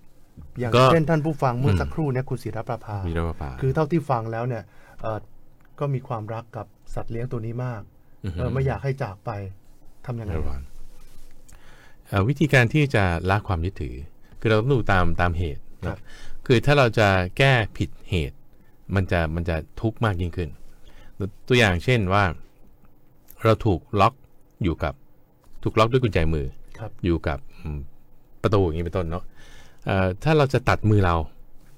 [0.60, 4.64] อย่างก็เช่นท่านผู้ฟังเมื่ออมสักครู่เนี่ยคุณศิรประภามีเรื่องป่าคือเท่าที่ฟังแล้วเนี่ย
[5.02, 5.20] เออ
[5.80, 7.82] ก็มีความรักกับสัตว์เลี้ยงตัวนี้มาก
[8.38, 9.32] เออไม่อยากให้จากไป
[10.06, 10.62] ทำยังไงเรียบร้อย
[12.08, 13.96] เอ่อวิธีการที่จะละความยึดถือ
[14.40, 16.00] คือเราต้องดูตามตามเหตุครันะบ
[16.46, 17.08] คือถ้าเราจะ
[17.38, 18.38] แก้ผิดเหตุ
[18.96, 20.50] มันจะมันจะทุกข์มากยิ่งขึ้น
[21.48, 22.24] ตัวอย่างเช่นว่า
[23.44, 24.14] เราถูกล็อก
[24.64, 24.94] อยู่กับ
[25.64, 26.46] ถูกล็อกด้วยกุญแจมือ
[26.80, 27.80] ครับอยู่กับอืม
[28.42, 29.24] ประตูอย่างนี้เป็นต้นเนาะ
[29.86, 31.16] เอ่อถ้าเราจะตัดมือเรา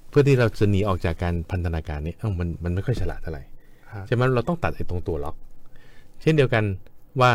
[0.08, 3.42] เพื่อที่เราจะหนีออกจากการพันธนาการนี้เอ้ามันมันไม่ค่อยฉลาดเท่าไหร่
[3.92, 5.36] ฮะใช่ไหมเราต้องตัดไอ้ตรงตัวล็อก
[6.20, 6.64] เช่นเดียวกัน
[7.20, 7.32] ว่า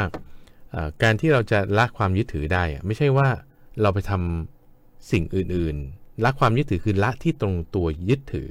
[0.72, 3.28] เอ่อการที่เราจะละความยึดถือได้อะไม่ใช่ว่า
[3.82, 8.50] เราไปทำสิ่งอื่น ๆ ละความยึดถือคือละที่ตรงตัวยึดถือ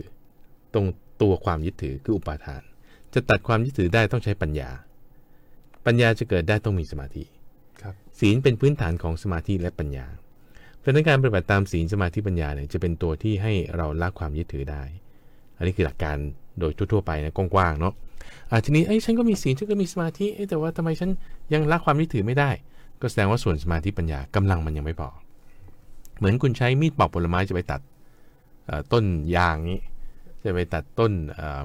[0.75, 0.87] ตรง
[1.23, 2.63] ตัวความยึดถือคืออุปาทาน
[3.15, 4.71] จะตัดความยึดถือได้ต้องใช้ปัญญา
[5.87, 7.23] ปัญญาจะเกิดได้ต้องมีสมาธิ
[7.83, 10.07] ครับศีลเป็นพื้นฐานของสมาธิและปัญญา
[10.79, 14.83] เพราะฉะนั้นการปฏิบัติตามศีลสมาธิปัญญาเนี่ยจะเป็นตัวที่ให้เราละความยึดถือได้
[15.57, 16.17] อันนี้คือหลักการ
[16.61, 17.95] โดยทั่วๆไปนะกว้างๆเนาะ
[18.51, 21.11] อะทีนี้ไอ้ยฉันก็มีศีลฉันก็มีสมาธิเอ้ยแต่ว่าทำไมฉัน
[21.53, 22.51] ยังละความยึดถือไม่ได้
[23.01, 25.09] ก็แสดงว่าส่วนสมาธิปัญญากำลังมันยังไม่พอ
[26.19, 27.81] เหมือนคุณใช้มีดปอกผลไม้จะไปตัด
[28.67, 29.05] เอ่อต้น
[29.37, 29.81] ยางนี้
[30.45, 31.63] จะไปตัดต้นเอ่อ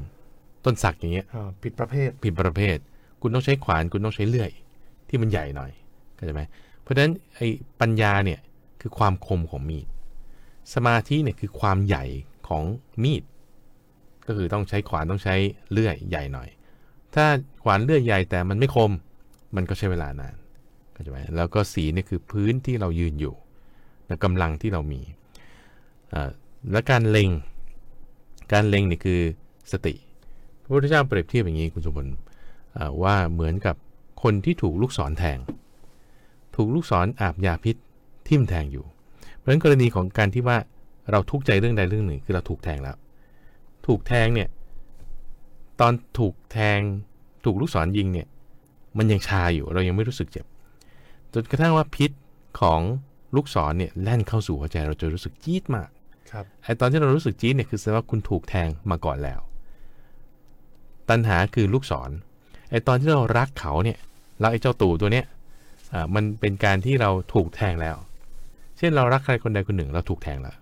[0.66, 2.78] ต้นสักอย่างเงี้ยอ่าผิดประเภทผิดประเภท
[3.22, 4.52] คุณต้องใช้ขวานคุณต้องใช้เลื่อย
[5.10, 5.72] ที่มันใหญ่หน่อย
[6.16, 6.42] เข้าใจไหม
[6.82, 7.48] เพราะฉะนั้นไอ้
[7.82, 8.40] ปัญญาเนี่ย
[8.82, 9.88] คือความคมของมีด
[10.74, 12.06] สมาธิเนี่ยคือความใหญ่
[12.48, 12.64] ของ
[13.04, 13.24] มีด
[14.28, 15.36] ก็คือต้องใช้ขวานต้องใช้
[15.72, 16.48] เลื่อยใหญ่หน่อย
[17.16, 17.26] ถ้า
[17.64, 18.92] ขวานเลื่อยใหญ่แต่มันไม่คม
[19.56, 20.36] มันก็ใช้เวลานาน
[20.94, 23.36] เข้าใจไหมแล้วก็สีเนี่ยคือพื้นที่เรายืนอยู่
[24.08, 25.02] และกำลังที่เรามี
[26.72, 27.30] และการเล็ง
[28.54, 29.20] การเล็งเนี่ยคือ
[29.72, 29.94] สติ
[30.62, 32.10] พระพุทธเจ้าเปรียบเทียบอย่างนี้คุณสมบัติ
[33.04, 33.76] ว่าเหมือนกับ
[34.24, 35.38] คนที่ถูกลูกศรแทง
[36.56, 37.76] ถูกลูกศรอาบยาพิษ
[38.28, 38.86] ทิ่มแทงอยู่
[39.36, 40.58] เพราะฉะนั้นกรณีของการที่ว่า
[41.12, 42.98] เราทุกข์ใจเรื่องใดเรื่องหนึ่งคือเราถูกแทงแล้ว
[43.88, 44.50] ถูกแทงเนี่ย
[45.80, 46.80] ตอนถูกแทง
[47.46, 48.28] ถูกลูกศรยิงเนี่ย
[48.98, 50.46] มันยังชาอยู่เรายังไม่รู้สึกเจ็บ
[51.34, 52.12] จนกระทั่งว่าพิษ
[52.62, 52.82] ของ
[53.36, 55.90] ลูกศรเนี่ยแล่นเข้าสู่หัวใจเราจะรู้สึกจี๊ดมาก
[56.32, 59.40] ครับไอตอนที่เรารู้สึกจี๊ดเนี่ยคือแสดงว่าคุณถูกแทงมาก่อนแล้ว
[61.10, 62.10] ตัณหาคือลูกศร
[62.72, 63.98] ไอตอนที่เรารักเขาเนี่ย
[64.44, 65.26] รักไอเจ้าตู่ตัวเนี้ย
[65.94, 67.98] อ่ามันเป็นการที่เราถูกแทงแล้ว
[68.78, 70.56] เช่นเรารักใครคนใดคนหนึ่งเราถูกแทงแล้ว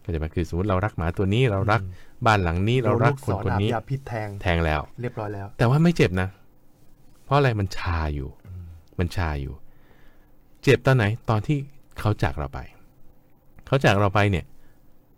[0.00, 1.80] เข้าใจไหมคือสมมติเรารักหมาตัวนี้เรารัก
[2.26, 6.28] บ้านหลังนี้เรารักคนคนนี้โดลูกศรอาบยาพิษแทงแทงแล้ว เรียบร้อยแล้ว แต่ว่าไม่เจ็บนะ
[7.24, 8.28] เพราะอะไรมันชาอยู่
[8.98, 9.54] มันชาอยู่
[10.62, 11.58] เจ็บตอนไหนตอนที่
[12.00, 12.58] เขาจากเราไป
[13.66, 14.44] เขาจากเราไปเนี่ย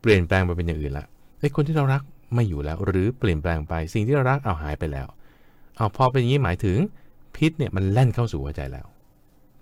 [0.00, 1.06] เปลี่ยนแปลงไปเป็นอย่างอื่นละ
[1.40, 2.02] ไอ้คนที่เรารัก
[2.34, 5.06] ไม่อยู่แล้ว หรือเปลี่ยนแปลงไป สิ่งที่เรารักเอาหายไปแล้ว
[5.76, 6.78] เอาพอเป็นอย่างนี้หมายถึง
[7.36, 8.86] พิษเนี่ยมันแล่นเข้าสู่หัวใจแล้ว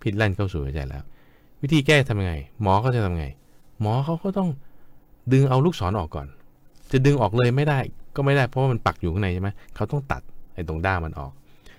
[0.03, 1.03] พิษแล่นเข้าสู่หัวใจแล้ว
[1.63, 3.27] วิธีแก้ทำยังไง หมอเขาจะทำไง
[3.81, 4.49] หมอเขาก็ต้อง
[5.33, 6.27] ดึงเอาลูกศรออกก่อน
[6.93, 7.79] จะดึงออกเลยไม่ได้
[8.17, 10.23] ก็ไม่ได้เพราะว่ามันปักอยู่ข้างในใช่ไหมเขาต้องตัด
[10.55, 11.33] ไอ้ตรงด้ามมันออก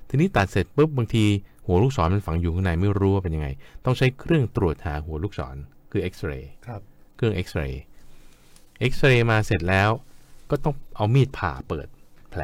[0.09, 1.25] ทีนี้ตัดเสร็จปุ๊บบางที
[1.67, 3.47] หัวลูกศรมันฝังอยู่ข้างในไม่รู้ว่าเป็นยังไง
[3.85, 5.55] ต้องใช้เครื่องตรวจหาหัวลูกศร
[5.91, 6.81] คือเอ็กซเรย์ครับ
[7.15, 7.81] เครื่องเอ็กซเรย์
[8.79, 9.89] เอ็กซเรย์มาเสร็จแล้ว
[10.49, 11.87] ก็ต้องเอามีดผ่าเปิด
[12.29, 12.41] แผล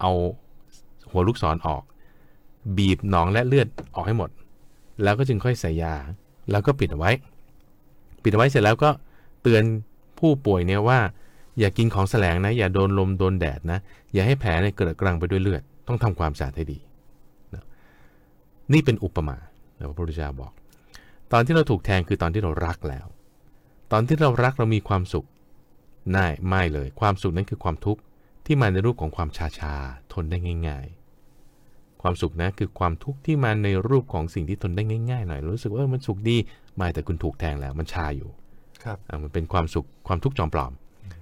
[0.00, 0.12] เอา
[1.10, 1.82] หัวลูกศรออก
[2.76, 4.30] บีบหนองและเลือดออกให้หมด
[5.02, 5.94] แล้วก็จึงค่อยใส่ยา
[6.50, 7.10] แล้วก็ปิดเอาไว้
[8.22, 8.90] ปิดเอาไว้เสร็จแล้วก็
[9.42, 9.62] เตือน
[10.18, 10.98] ผู้ป่วยเนี่ยว่า
[11.58, 13.78] อย่ากินของแสลงนะ อย่าโดนลมโดนแดดนะ
[14.14, 16.78] อย่าให้แผลเนี่ยเกิดกรังไปด้วยเลือด ต้องทำความสะอาดให้ดี
[17.54, 17.64] นะ
[18.72, 19.36] นี่เป็นอุปมา
[19.88, 20.52] พระพุทธเจ้าบอก
[21.32, 23.06] ตอนที่เราถูกแทงคือตอนที่เรารักแล้ว
[23.92, 25.26] ตอนที่เรารักเรามีความสุข
[26.16, 28.00] น่ายไม่เลย ความสุขนั้นคือความทุกข์
[28.46, 29.74] ที่มาในรูปของความชาชา
[30.12, 30.97] ทนได้ง่ายๆ
[32.08, 36.36] ความสุขนะคือความทุกข์ที่มาในรูปของสิ่งที่ทนได้ง่ายๆหน่อยรู้สึกว่าเออมันสุขดี
[36.76, 38.30] ไม่แต่คุณถูกแทงแล้วมันชาอยู่
[38.84, 40.72] ครับอะมันเป็นความสุขความทุกข์จอมปลอม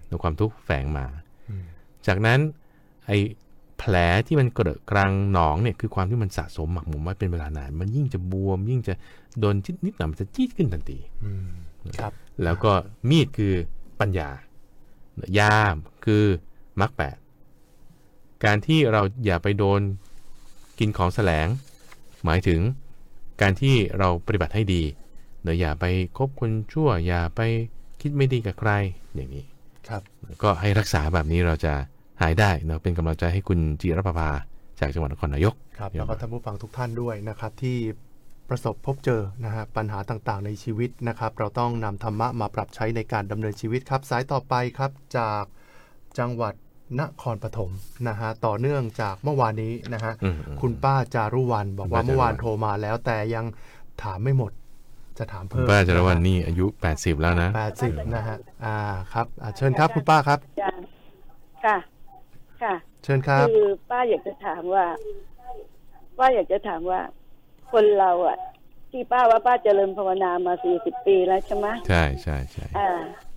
[0.07, 1.07] หรือความทุกข์แฝงมา
[1.49, 1.65] อืม
[2.07, 2.39] จากนั้น
[3.07, 3.19] ไอ้
[3.79, 3.95] แผล
[4.27, 8.95] ที่มันเกิดกลางหนองเนี่ยคือความที่มันสะสมหมักหมมไว้เป็นเวลานาน มันยิ่งจะบวม ยิ่งจะ
[9.41, 11.49] โดนนิดนิดหน่อยมันจะจี๊ดขึ้นทันทีอืม
[11.99, 12.73] ครับ แล้วก็
[13.11, 13.55] มีดคือ
[14.01, 14.29] ปัญญา
[15.39, 16.25] ยามคือ
[16.81, 17.17] มรรคแปด
[18.45, 19.81] การที่เราอย่าไปโดน
[20.79, 21.47] กินของแสลง
[22.25, 22.61] หมายถึง
[23.41, 24.83] การที่เราปฏิบัติให้ดี
[25.43, 25.85] เนอะอย่าไป
[26.19, 27.41] คบคนชั่ว อย่าไป
[28.01, 28.71] คิดไม่ดีกับใคร
[29.17, 29.45] อย่างนี้
[29.89, 30.03] ครับ
[30.43, 31.73] ก็ให้รักษาแบบนี้เราจะ
[32.21, 34.31] หายได้เนอะเป็นกำลังใจให้คุณจิรประภา
[34.81, 37.77] จากจังหวัดนครนายกครับเยี่ยมแล้วก็ท่านผู้ฟังทุกท่านด้วยนะครับที่
[38.49, 45.45] ประสบพบเจอนะฮะปัญหาต่างๆ ในชีวิตนะครับ เราต้องนำธรรมะมาปรับใช้ในการดำเนินชีวิตครับ สายต่อไปครับจาก
[46.19, 46.55] จังหวัด
[47.01, 47.71] นครปฐม
[48.09, 53.45] นะฮะต่อเนื่องจากเมื่อวานนี้นะฮะอืมอืมคุณป้าจารุวรรณบอกคุณว่าป้าจารุวรรณเมื่อวานโทรมาแล้วแต่ยัง
[54.03, 54.53] ถามไม่หมด
[55.19, 58.77] จะถามคุณเพิ่มป้าจารวันนี่อายุ 80 แล้วนะแปดสิบนะฮะอ่า
[59.13, 60.71] ครับอ่าเชิญครับคุณป้าครับจ้ะ
[61.65, 61.77] ค่ะ
[62.63, 64.85] ค่ะ เชิญครับคือป้าอยากจะถามว่า
[66.19, 67.01] ป้าอยากจะถามว่า
[67.73, 68.39] คนเราอะ
[68.91, 72.91] ที่ป้าว่าป้าเจริญภาวนามาสี่สิบปีแล้วใช่ไหมใช่ใช่ใช่อ่า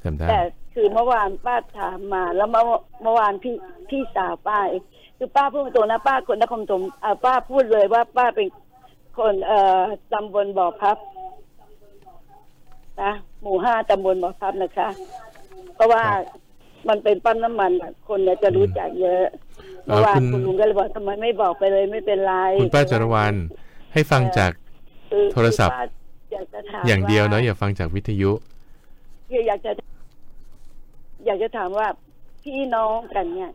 [0.03, 0.41] จำได้แต่
[0.73, 2.63] คือเมื่อวานป้าถามมา แล้วเมื่อ
[3.03, 3.55] เมื่อวานพี่
[3.89, 4.83] พี่สาวป้าเอง
[5.17, 8.47] คือป้าพูดตรงนะป้าคนนครปฐมอ่าป้าพูดเลยว่าป้าเป็น
[9.17, 9.81] คนเอ่อ
[10.13, 10.97] ตำบลบ่อพับ
[13.01, 14.89] นะหมู่ห้าตำบลบ่อพับนะคะ
[15.75, 16.03] เพราะว่า
[16.89, 19.23] มันเป็นปั๊มน้ำมันอะคนเนี่ยจะรู้จักเยอะ
[19.85, 23.33] เอ่อเมื่อวานคุณคุณลุงก็เลยบอกทำไมไม่บอกไปเลยไม่เป็นไรคุณป้าจารวัน
[23.93, 24.51] ให้ฟังจาก
[25.11, 25.83] คือโทรศัพท์คือป้า
[26.33, 28.31] อยากจะถามอย่างเดียวเนาะาอย่าฟังจากวิทยุ
[29.29, 29.71] คืออยากจะ
[31.25, 31.87] อยากจะถามว่า
[32.43, 33.51] พี่น้องกันเนี่ย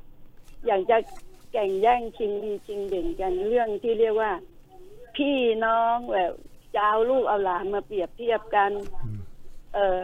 [0.66, 0.96] อยากจะ
[1.52, 4.32] แข่งแย่งชิงดีชิงเด่นกันเรื่องที่เรียกว่า
[5.16, 6.32] พี่น้องแบบ
[6.74, 8.70] จะเอาลูกเอาหลานมาเปรียบเทียบกัน
[9.74, 10.00] เออ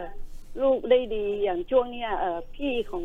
[0.61, 3.03] ลูกได้ดีอย่างช่วงเนี้ยเออพี่ของ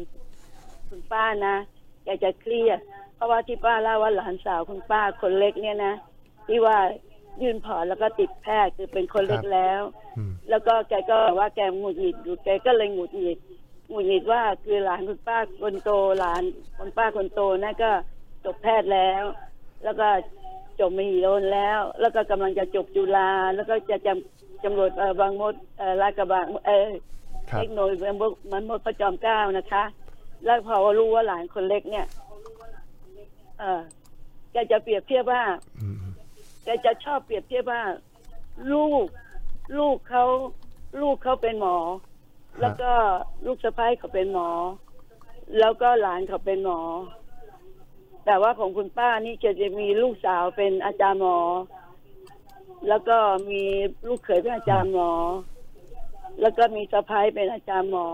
[0.89, 1.57] คุณป้านะ
[2.05, 2.79] แกจะเครียด
[3.15, 5.95] เพราะว่าที่ป้าเล่าว่าหลานสาวคุณป้าคนเล็กเนี่ยนะ
[6.47, 6.79] ที่ว่า
[7.43, 9.83] ยื่นผอแล้วก็ติดแพทย์คือเป็นคนเล็กแล้ว
[10.17, 13.39] อืมแล้วก็แกก็บอกว่าแกหงุดหงิดอยู่แกก็เลยหงุดหงิด
[13.91, 16.43] หงุดหงิดว่าคือหลานคุณป้าคนโตหลาน
[16.79, 17.91] คุณป้าคนโตนั่นก็
[18.45, 19.25] จบแพทย์แล้ว
[19.85, 20.09] แล้วก็
[20.81, 26.89] จบมหิดลแล้ว แล้วก็กำลังจะจบจุฬาแล้วก็จะจำจำรวจเอ่อบางมดเอ่อลาดกระบังเออ
[27.51, 28.17] ครับเทคโนโลยีมัน
[28.53, 29.85] มันมดพระจอมเกล้านะคะ
[30.45, 32.07] แล้วพอรู้ว่าหลานคนเล็กเนี่ย
[33.59, 33.83] เออ
[34.53, 35.43] แกจะเปรียบเทียบว่า
[35.81, 35.97] อืม
[36.67, 37.83] แกจะชอบเปรียบเทียบว่า
[38.73, 39.07] ลูก
[39.79, 40.25] ลูกเขา
[41.01, 41.77] ลูกเขาเป็นหมอ
[42.61, 42.93] แล้วก็
[43.47, 44.49] ลูกสะพ้ายเขาเป็นหมอ
[45.59, 46.81] แล้วก็หลานเขาเป็นหมอ
[48.25, 51.39] แต่ว่าของคุณป้านี่จะจะมีลูกสาวเป็นอาจารย์หมอ
[52.89, 53.17] แล้วก็
[53.51, 53.63] มี
[54.07, 55.11] ลูกเขยเป็นอาจารย์หมอ
[56.41, 58.09] แล้วก็มีสะพ้ายเป็นอาจารย์หมอ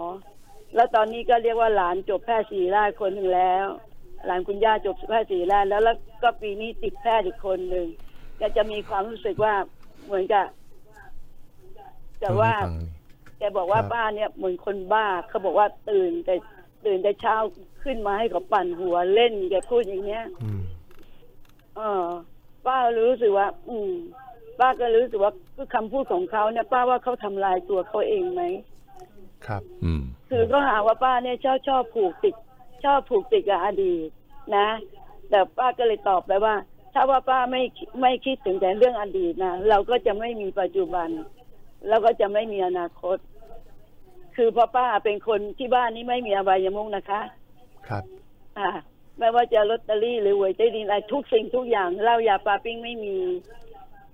[0.75, 3.67] แล้วตอนนี้ก็เรียกว่าหลานจบแพทย์ศิริราชคนหนึ่งแล้ว
[4.27, 7.87] หลานคุณย่าจบแพทย์ศิริราชแล้วแล้วก็ปีนี้ติดแพทย์อีกคนหนึ่ง
[8.43, 9.55] ก็จะมีความรู้สึกว่า
[10.07, 10.47] เหมือนกับ
[12.21, 12.89] แต่ว่าฟังนี่
[13.39, 16.35] แกบอกว่าป้าเนี่ยเหมือนคนบ้าเขาบอกว่าตื่นแต่
[16.87, 17.37] ตื่นแต่เช้า
[17.83, 20.63] ขึ้นมาให้เขาปั่นหัวเล่นแกพูดอย่างเงี้ยอืม
[21.77, 22.07] เออ
[22.67, 23.91] ป้ารู้สึกว่า อืม
[24.61, 28.43] ป้าก็รู้สึกว่าคือคำพูดของเขาเนี่ย ป้าว่าเขาทำลายตัวเขาเองไหม
[29.47, 32.35] ครับ อืม คือก็หาว่าป้าเนี่ยชอบชอบผูกติด
[32.85, 34.09] ชอบผูกติดกับอดีต
[34.57, 34.69] นะ
[35.31, 36.55] แต่ป้าก็เลยตอบไปว่า
[36.93, 37.63] ถ้าว่าป้าไม่
[38.01, 41.09] ไม่คิดถึงแต่เรื่องอดีตนะเราก็จะไม่มีปัจจุบัน
[41.89, 43.17] แล้วก็จะไม่มีอนาคต
[44.37, 47.21] คือเพราะป้าเป็นคนที่บ้านนี้ไม่มีอบายมุกนะคะ
[47.89, 48.05] ครับ
[48.59, 48.71] อ่า
[49.19, 53.17] ไม่ว่าจะลอตเตอรี่หรือหวยใต้ดินอะไรทุกสิ่งทุกอย่างเหล้ายาปลาปิ้งไม่มี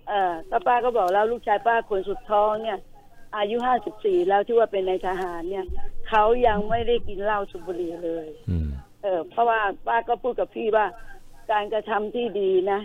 [0.09, 2.79] เอ่อก็ป้าก็บอกแล้วลูกชายป้าคนสุดท้องเนี่ย
[3.37, 5.67] อายุห้าสิบสี่แล้วที่ว่าเป็นในายทหารเนี่ย
[6.09, 8.69] เขายังไม่ได้กินเหล้าสูบบุหรี่เลย อืม
[9.03, 10.87] เออเพราะว่าป้าก็พูดกับพี่ว่า
[11.52, 12.80] การกระทำที่ดีนะ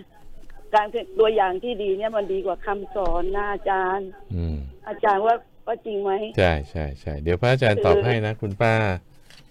[0.74, 4.56] การเป็นตัวอย่างที่ดีเนี่ยมันดีกว่าคำสอนนะอาจารย์ อืม
[4.88, 5.34] อาจารย์ว่า
[5.66, 8.72] ว่าจริงไหมใช่ใช่ใช่เดี๋ยวพระอาจารย์ตอบให้นะคุณป้า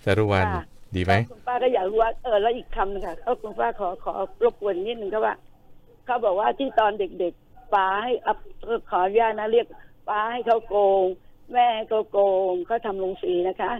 [0.04, 5.36] จารุวรรณค่ะดีไหมคุณป้าก็อยากรู้ว่าเออแล้วอีกคำหนึงค่ะเขาคุณป้าขอขอรบกวนนิดนึงก็ว่า
[6.06, 9.67] เขาบอกว่าที่ตอนเด็กๆป้าให้อัพเอ่อขออนุญาตนะเรียก
[10.10, 11.06] ป้าให้เขาโกง
[11.52, 12.19] แม่ให้เขาโก
[12.52, 13.71] งเขาทำลงสีนะคะ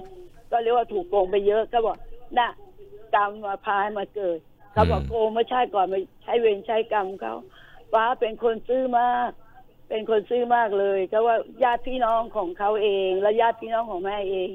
[0.52, 1.98] ก็เรียกว่าถูกโกงไปเยอะก็บอก
[2.38, 2.50] น่ะ
[3.16, 4.40] กรรมมาพายมาเกิด
[4.74, 7.34] เขาบอกอืมโกงไม่ใช่ก่อนมาใช้เวรใช้กรรมเขา
[7.94, 9.32] ป้าเป็นคนซื่อมาก
[9.90, 14.50] เป็นคนซื่อมากเลยก็ว่าญาติพี่น้องของเขาเอง และญาติพี่น้องของแม่เอง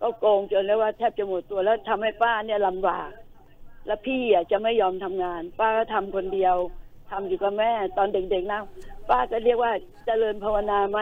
[0.00, 3.10] ก็โกงจนแล้วว่าแทบจะหมดตัวแล้วทำให้ป้าเนี่ยลำบาก
[3.86, 6.56] แล้วพี่อะจะไม่ยอมทำงาน ป้าก็ทำคนเดียว
[7.10, 8.62] ทำอยู่กับแม่ ตอนเด็กๆนะ
[9.08, 9.72] ป้าก็เรียกว่า
[10.06, 11.00] เจริญภาวนาไหม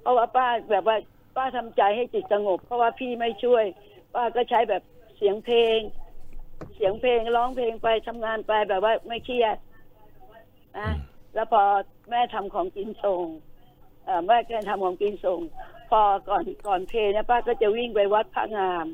[0.00, 0.96] เพราะว่าป้าแบบว่า
[1.36, 3.64] ป้าทำใจให้จิตสงบ เพราะว่าพี่ไม่ช่วย
[4.14, 4.82] ป้าก็ใช้แบบ
[5.16, 5.78] เสียงเพลง
[6.74, 9.56] เสียงเพลงร้องเพลงไปทำงานไปแบบว่าไม่เครียด
[10.78, 10.90] นะ
[11.34, 11.62] แล้วพอ
[12.10, 13.24] แม่ทำของกินส่ง
[14.04, 15.40] เอ่อแม่แกทำของกินส่ง
[15.90, 18.86] พอก่อนก่อนเพลเนี่ยป้าก็จะวิ่งไปวัดพระงาม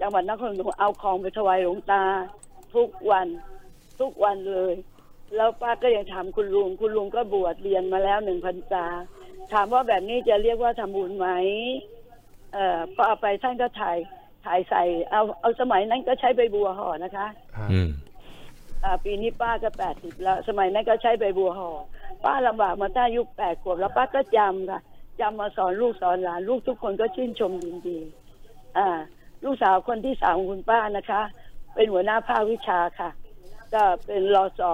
[0.00, 2.04] จังหวัดนครปฐมเอาของไปถวายหลวงตา
[2.74, 3.26] ทุกวัน
[4.00, 4.74] ทุกวันเลย
[5.36, 8.84] แล้วป้าก็ยังถามคุณลุง คุณลุงก็บวชเรียนมาแล้วหนึ่งพรรษา
[9.52, 11.28] ถามว่าแบบนี้จะเรียกว่าทำบุญไหม
[12.52, 13.98] เอ่อพอเอาไปท่านก็ถ่าย
[14.44, 17.26] ถ่ายใส่เอาเอาสมัยนั้นก็ใช้ใบบัวห่อนะคะ
[17.58, 17.88] ฮะอืม
[18.84, 21.70] อ่าปีนี้ป้าก็แปดสิบแล้ว สมัยนั้นก็ใช้ใบบัวห่อ
[22.24, 24.80] ป้าลำบากมาตั้งอายุแปดขวบแล้วป้าก็จำค่ะ
[25.20, 27.98] จำมาสอนลูกสอนหลาน ลูกทุกคนก็ชื่นชมยินดี
[28.78, 28.88] อ่า
[29.44, 31.22] ลูกสาวคนที่สามของคุณป้านะคะ
[31.74, 33.10] เป็นหัวหน้าภาควิชาค่ะ
[33.74, 34.72] ก็เป็นรอสอ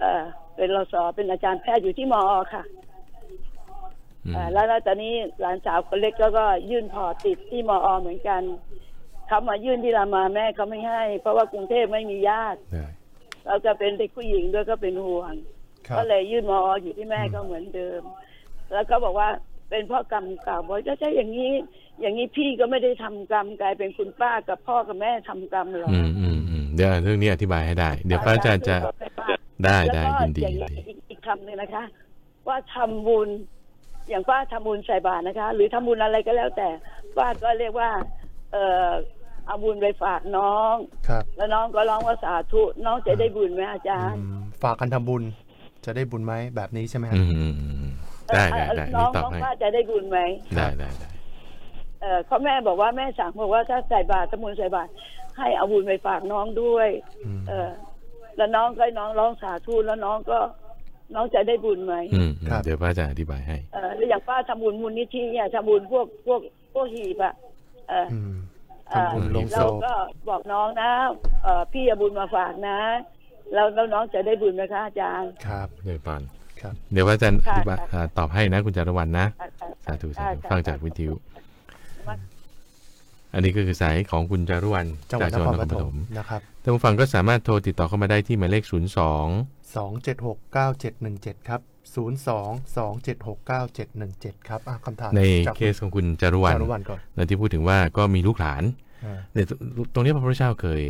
[0.00, 0.22] เอ่อ
[0.56, 2.22] เป็นรอสอเป็นอาจารย์แพทย์อยู่ที่มอ
[2.54, 2.91] ค่ะอืมอ่า
[4.52, 8.42] แล้วแล้วตอนนี้หลานสาวคนเล็กก็ก็ยื่นพอร์ตติดที่มอเหมือนกัน
[9.26, 12.86] เขามายื่นที่รามาแม่เขาไม่ให้ เพราะว่ากรุงเทพไม่มีญาติได้
[13.46, 15.32] เราจะเป็นเด็กผู้หญิงด้วยก็เป็นห่วง
[15.86, 18.02] ครับก็เลยยื่นมออยู่ที่แม่ก็เหมือนเดิม
[18.72, 19.28] แล้วก็บอกว่า
[19.70, 21.52] เป็นเพ่อกรรมเก่าบอกจะใช่อย่างนี้
[22.00, 28.76] อย่างนี้พี่ก็ไม่ได้ทำกรรมกลายเป็นคุณป้ากับพ่อกับแม่ทำกรรมหรอกอืมอืมอืมเดี๋ยวเรื่องนี้อธิบายให้ได้ เดี๋ยวพระอาจารย์จะ
[29.64, 31.84] ได้แล้วได้ก็ยินดีอย่างยินนี้ดีอีกอีกคำหนึ่งนะคะ
[32.48, 33.28] ว่าทำบุญ
[34.08, 36.68] อย่างป้าทำบุญใส่บาตรนะคะ หรือทำบุญอะไรก็แล้วแต่
[37.16, 37.90] ป้าก็เรียกว่า
[38.52, 38.88] เออ
[39.46, 40.74] เอาบุญไปฝากน้อง
[41.08, 45.22] ครับแล้วน้องก็ร้องว่าสาธุน้องจะได้บุญไหมอาจารย์อืมฝากกันทำบุญ
[45.84, 47.92] จะได้บุญไหมแบบนี้ใช่ไหมฮะอืมอืมอืม
[48.34, 50.18] ได้ได้ได้น้นี่องตอบน้องให้ป้าจะได้บุญไหม
[50.56, 51.08] ได้ได้ได้
[52.02, 54.90] เออเขาแม่บอกว่าแม่สั่งบอกว่าถ้าใส่บาตรทำบุญใส่บาตร
[55.38, 56.88] ให้เอาบุญไปฝากน้องด้วย
[57.24, 57.70] อืมเออ
[58.36, 60.38] แล้วน้องก็ให้น้องร้องสาธุแล้วน้องก็
[61.14, 66.40] น้องจะได้บุญไหมอืมครับเดี๋ยวพระอาจารย์อธิบายให้เออแล้วอย่างป้าทำบุญมูลนิธิเนี่ยทำบุญพวกพวก
[66.74, 67.34] พวกหีบอะ
[67.88, 68.34] เอออืม
[68.88, 69.94] เอ่อทำบุญลงศเราพก็
[70.28, 70.90] บอกน้องนะ
[71.42, 72.78] เออพี่เอาบุญมาฝากนะ
[73.52, 76.22] แล้วแล้วน้องจะได้บุญไหมคะอาจารย์ครับเดี๋ยวปาน
[76.60, 81.14] ครับเดี๋ยวพระอาจารย์อค่ะธิบายค่ะอ่าตอบให้นะ คุณจารวันนะอะอะสาธุสาธุอะฟังจากวิทยุ
[83.34, 88.72] อันนี้ก็คือสายของคุณจารุวรรณจังหวัดจากนจังหควัรดนปครปฐฐมมนะครับท่านผู้ฟังก็สามารถโทรติดต่อเข้ามาได้ที่หมายเลข 0
[89.18, 91.60] 2 2769717 ครับ
[91.96, 98.64] 02-2769717 ครับอะคำถามในจากเคสของคุณจารุวรรณจารุวรรณก่อนในที่พูดถึงว่าก็มีลูกหลาน
[99.04, 99.46] อ่าเนี่ย
[99.94, 100.82] ตรงนี้พระพุทธเจ้าเคย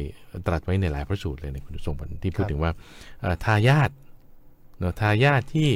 [0.47, 2.73] ตรัสไว้ในหลายพระสูตรเลยในคุณทรงผลที่พูดครับถึงว่า
[3.21, 3.91] เอ่อทายาท
[4.79, 5.69] เนาะทายาทที่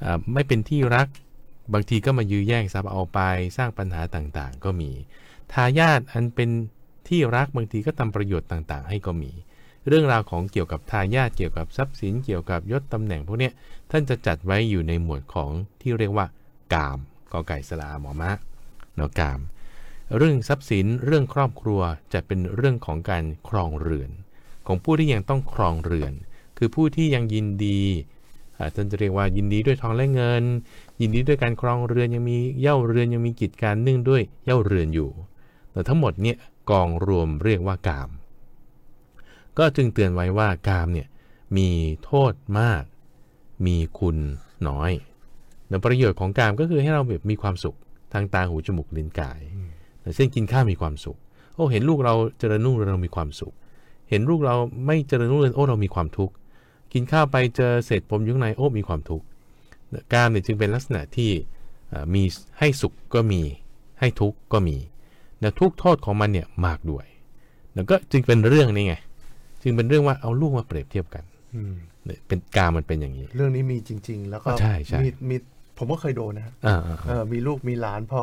[0.00, 1.08] เอ่อไม่เป็นที่รัก
[1.74, 3.20] บางทีก็มายื้อแย่งทรัพย์เอาไป
[3.56, 4.90] สร้างปัญหาต่างๆ ก็มี
[5.52, 6.50] ทายาทอันเป็น
[7.08, 9.32] ที่รักบางทีก็ทำประโยชน์ต่างๆ ให้ก็มี
[9.88, 13.52] เรื่องราวของเกี่ยวกับทายาทเกี่ยวกับทรัพย์สินเกี่ยวกับยศตำแหน่งพวกเนี้ย
[13.90, 16.26] ท่านจะจัดไว้อยู่ในหมวดของที่เรียกว่า
[16.74, 16.98] กาม
[17.32, 18.32] กอไก่สลาหมอมะ
[18.96, 19.40] เนาะกาม
[20.16, 21.80] เรื่องทรัพย์สินเรื่องครอบครัว
[22.12, 24.10] จะเป็นเรื่องของการครองเรือน
[24.66, 26.12] ของผู้ที่ยังต้องครองเรือน
[26.58, 27.82] คือผู้ที่ยังยินดี
[28.74, 30.44] ท่านจะเรียกว่ายินดีด้วยทองและเงิน
[31.00, 35.10] ยินดีด้วยการครองเรือนยังมีเย่าเรือนยังมีกิจการเนื่องด้วยเย่าเรือนอยู่
[35.72, 36.36] แต่ทั้งหมดเนี่ย
[36.70, 38.08] กองรวมเรียกว่ากาม
[39.58, 41.08] ก็จึงเตือนไว้ว่ากามเนี่ย
[41.56, 41.68] มี
[42.04, 42.82] โทษมาก
[43.66, 44.16] มีคุณ
[44.68, 44.90] น้อย
[45.68, 47.76] แต่ประโยชน์ของกามก็คือให้เราแบบมีความสุข
[48.12, 49.40] ทางตาหูจมูกลิ้นกาย
[50.16, 51.18] เช่นกินข้าวมีความสุข
[51.54, 53.54] โอ้เห็นลูกเราเจริญรุ่งเรืองเรามีความสุข
[54.10, 56.34] เห็นลูกเราไม่เจริญรุ่งเรืองโอ้เรามีความทุกข์
[56.92, 59.26] กินข้าวไปเจอเศษปมยุ่ข้งในโอ้มีความทุกข์
[60.12, 61.30] กามเนี่ยจึงเป็นลักษณะที่
[62.14, 62.22] มี
[62.58, 63.42] ให้สุขก็มี
[64.00, 64.76] ให้ทุกข์ก็มี
[65.40, 67.04] แต่ทุกข์โทษของมันเนี่ยมากด้วย
[67.74, 68.94] แล้วก็จึงเป็นเรื่องนี้ไง
[69.62, 71.24] จึงเป็นเรื่องว่าเอาลูกมาเปรียบเทียบกัน
[71.56, 75.36] อืมเนี่ยเป็นกามมันเป็นอย่างนี้ เรื่องนี้มีจริง ๆ แล้วก็ใช่ใช่มีมี
[75.78, 78.22] ผมก็เคยโดนนะฮะอ่าเออมีลูกมีหลานพอ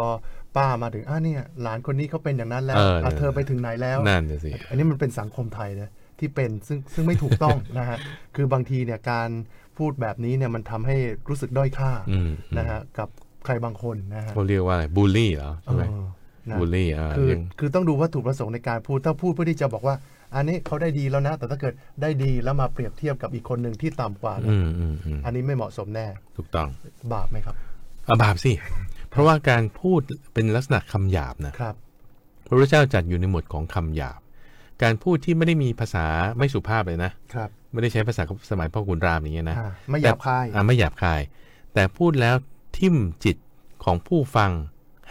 [0.57, 7.97] ป้ามาถึงอะเนี่ย หลานคนนี้เขาเป็นอย่างนั้นแล้วเอออะเธอไปถึงไหนแล้วนั่นน่ะสิอันนี้มันเป็นสังคมไทยนะที่เป็นซึ่งซึ่งไม่ถูกต้องนะฮะ
[8.35, 9.29] คือบางทีเนี่ยการ
[9.77, 10.97] พูดแบบนี้เนี่ยมันทำให้
[11.29, 13.09] รู้สึกด้อยค่าอืมนะฮะกับ
[13.45, 16.05] ใครบางคนนะฮะเขาเรียกว่าอะไรบูลลี่เหรอใช่ไหมเออ
[16.49, 19.95] นะบูลลี่อ่าคือยังคือต้องดูวัตถุประสงค์ในการพูดถ้าพูดเพื่อที่จะบอกว่า
[20.35, 26.67] อันนี้เขาได้ดีแล้วนะ แต่ถ้าเกิดได้ดีแล้วมาเปรียบเทียบกับอีกคนหนึ่งที่ต่ำกว่าเนี่ยอืมอืมอืมอันนี้ไม่เหมาะสมแน่ ถูกต้อง
[27.13, 27.55] บาปไหมครับ
[28.09, 28.51] อาบาปสิ
[29.09, 30.01] เพราะว่าการพูด
[30.33, 31.75] เป็นลักษณะคำหยาบนะครับ
[32.45, 34.19] พระพุทธเจ้าจัดอยู่ในหมวดของคำหยาบ
[34.83, 36.05] การพูดที่ไม่ได้มีภาษา
[36.37, 41.21] ไม่สุภาพเลยนะครับ ไม่ได้ใช้ภาษาสมัยพ่อขุนรามอย่างเงี้ยนะอ่าไม่หยาบคายอ่าไม่หยาบคาย
[41.73, 42.35] แต่พูดแล้ว
[42.77, 43.37] ทิ่มจิต
[43.83, 44.51] ของผู้ฟัง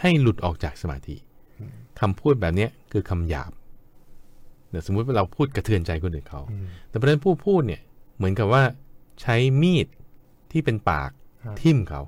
[0.01, 1.15] ให้หลุดออกจากสมาธิ
[1.99, 3.51] คำพูดแบบเนี้ยคือคำหยาบ
[4.69, 7.81] เดี๋ยวสมมุติว่าเราพูดกระเทือนใจคนอื่นเขาอืมแต่ประเด็นผู้พูดเนี่ย
[8.17, 8.63] เหมือนกับว่า
[9.21, 9.87] ใช้มีด
[10.51, 11.09] ที่เป็นปาก
[11.43, 12.01] ครับทิ่มเขา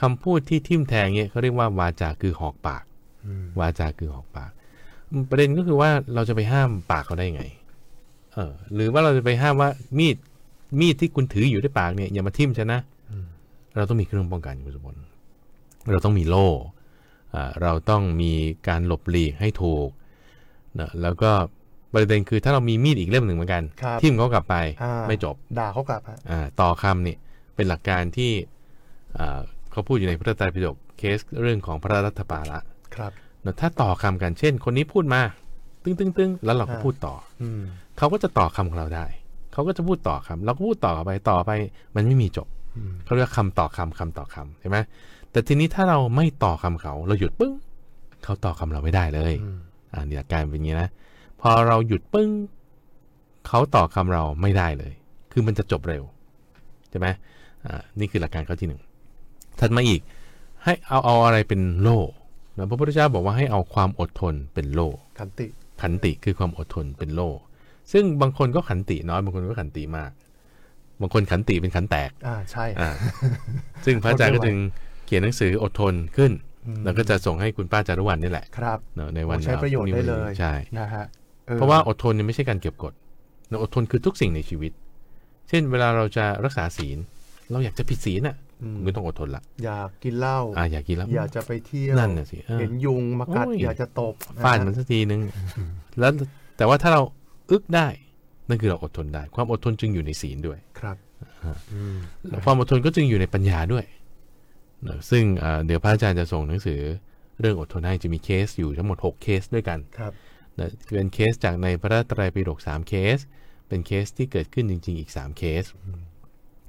[0.00, 2.84] คำพูดที่ทิ่มแทงเนี่ยเขาเรียกว่าวาจาคือหอกปาก
[3.26, 4.50] อืมวาจาคือหอกปาก
[5.30, 7.44] ประเด็นก็คือว่าเราจะไปห้ามปากเขาได้ไง
[8.34, 10.16] เออ หรือว่าเราจะไปห้ามว่ามีด
[10.80, 12.80] มีดที่คุณถืออยู่ในปากเนี่ยอย่ามาทิ่มฉันนะ
[13.76, 14.98] เราต้องมีเครื่องป้องกันคุณสมบัติ
[15.90, 16.48] เราต้องมีโล่
[17.34, 18.32] อ่าเราต้องมี
[18.68, 19.88] การหลบหลีกให้ถูก
[20.78, 21.30] นะแล้วก็
[21.94, 27.16] ประเด็นคือถ้าเรามีมีดอีกเล่มหนึ่งเหมือนกันครับทิ่มเขากลับไปอ่าไม่จบ ด่าเขากลับฮะอ่าต่อคำนี่
[27.54, 28.32] เป็นหลักการที่
[29.18, 29.38] อ่า
[29.72, 32.60] เขาพูดอยู่ในพระไตรปิฎกเคสเรื่องของพระรัฐบาละ
[32.96, 33.12] ครับ
[33.44, 35.20] นะถ้าต่อคำกันเช่น คนนี้พูดมา
[35.84, 37.62] ตึ้งตึ้งตึ้งแล้วเราก็อ่าพูดต่อ อืม
[37.98, 39.06] เขาก็จะต่อคำของเราได้
[39.52, 41.50] เขาก็จะพูดต่อคำเราก็พูดต่อไปต่อไป
[41.94, 44.78] มันไม่มีจบอืมเขาเรียกคำต่อคำคำต่อคำเห็นไหม
[45.30, 47.52] แต่ทีนี้ถ้าเราไม่ต่อคำเขา เราหยุดปึ้ง
[48.24, 49.58] เขาต่อคำเราไม่ได้เลยอืม
[49.92, 50.88] อ่านี่หลักการเป็นอย่างนี้นะ
[51.40, 52.30] พอเราหยุดปึ้ง
[53.46, 54.92] เขาต่อคำเราไม่ได้เลย
[55.32, 56.02] คือมันจะจบเร็ว
[56.90, 57.06] ใช่ไหม
[57.66, 58.80] อ่านี่คือหลักการข้อที่หนึ่ง
[59.60, 60.00] ถัดมาอีก
[60.64, 62.00] ให้เอาเอาอะไรเป็นโล่
[62.56, 65.46] นะพระพุทธเจ้าบอกว่าให้เอาความอดทนเป็นโล่ขันติ
[65.82, 67.30] ขันติคือความอดทนเป็นโล่
[67.92, 70.10] ซึ่งบางคนก็ขันติน้อยบางคนก็ขันติมาก
[71.00, 72.90] บางคนขันติเป็นขันแตกอ่าใช่อ่า
[73.84, 74.56] ซึ่งพระอาจารย์ก็จึง
[75.06, 76.32] เขียนหนังสืออดทนขึ้น
[76.66, 81.19] อืมแล้วก็จะส่งให้คุณป้าจารุวรรณนี่แหละครับเนอะในวันใช้ประโยชน์ได้เลยใช่นะฮะออ
[81.56, 82.92] เพราะว่าอดทนเนี่ยไม่ใช่การเก็บกด
[83.50, 84.72] นะอดทนคือทุกสิ่งในชีวิต
[85.48, 86.98] เช่น เวลาเราจะรักษาศีล
[87.50, 95.20] เราอยากจะผิดศีลน่ะอืมมันก็ต้องอดทนละอยากกินเหล้าอ่าอยากกินแล้วอยากจะไปเที่ยวนั่นน่ะสิเออเห็นยุงมากัดโอ้ยอยากจะตบฟาดมันสักทีนึง
[95.98, 96.12] แล้ว
[96.56, 97.02] แต่ว่าถ้าเรา
[97.50, 97.88] อึกได้
[98.48, 100.96] นั่นคือเราอดทนได้ ความอดทนจึงอยู่ในศีลด้วยครับ
[101.44, 101.96] อ่าอืม
[102.28, 103.84] แล้วความอดทนก็จึงอยู่ในปัญญาด้วย
[104.86, 106.80] นะซึ่งเอ่อเดี๋ยวพระอาจารย์จะส่งหนังสือ
[107.40, 110.12] เรื่องอดทนให้จะมีเคสอยู่ทั้งหมด 6 เคสด้วยกันครับ
[110.58, 113.18] นะเป็นเคสจากในพระไตรปิฎก3เคส
[113.68, 115.64] เป็นเคสที่เกิดขึ้นจริง ๆ อีก 3 เคส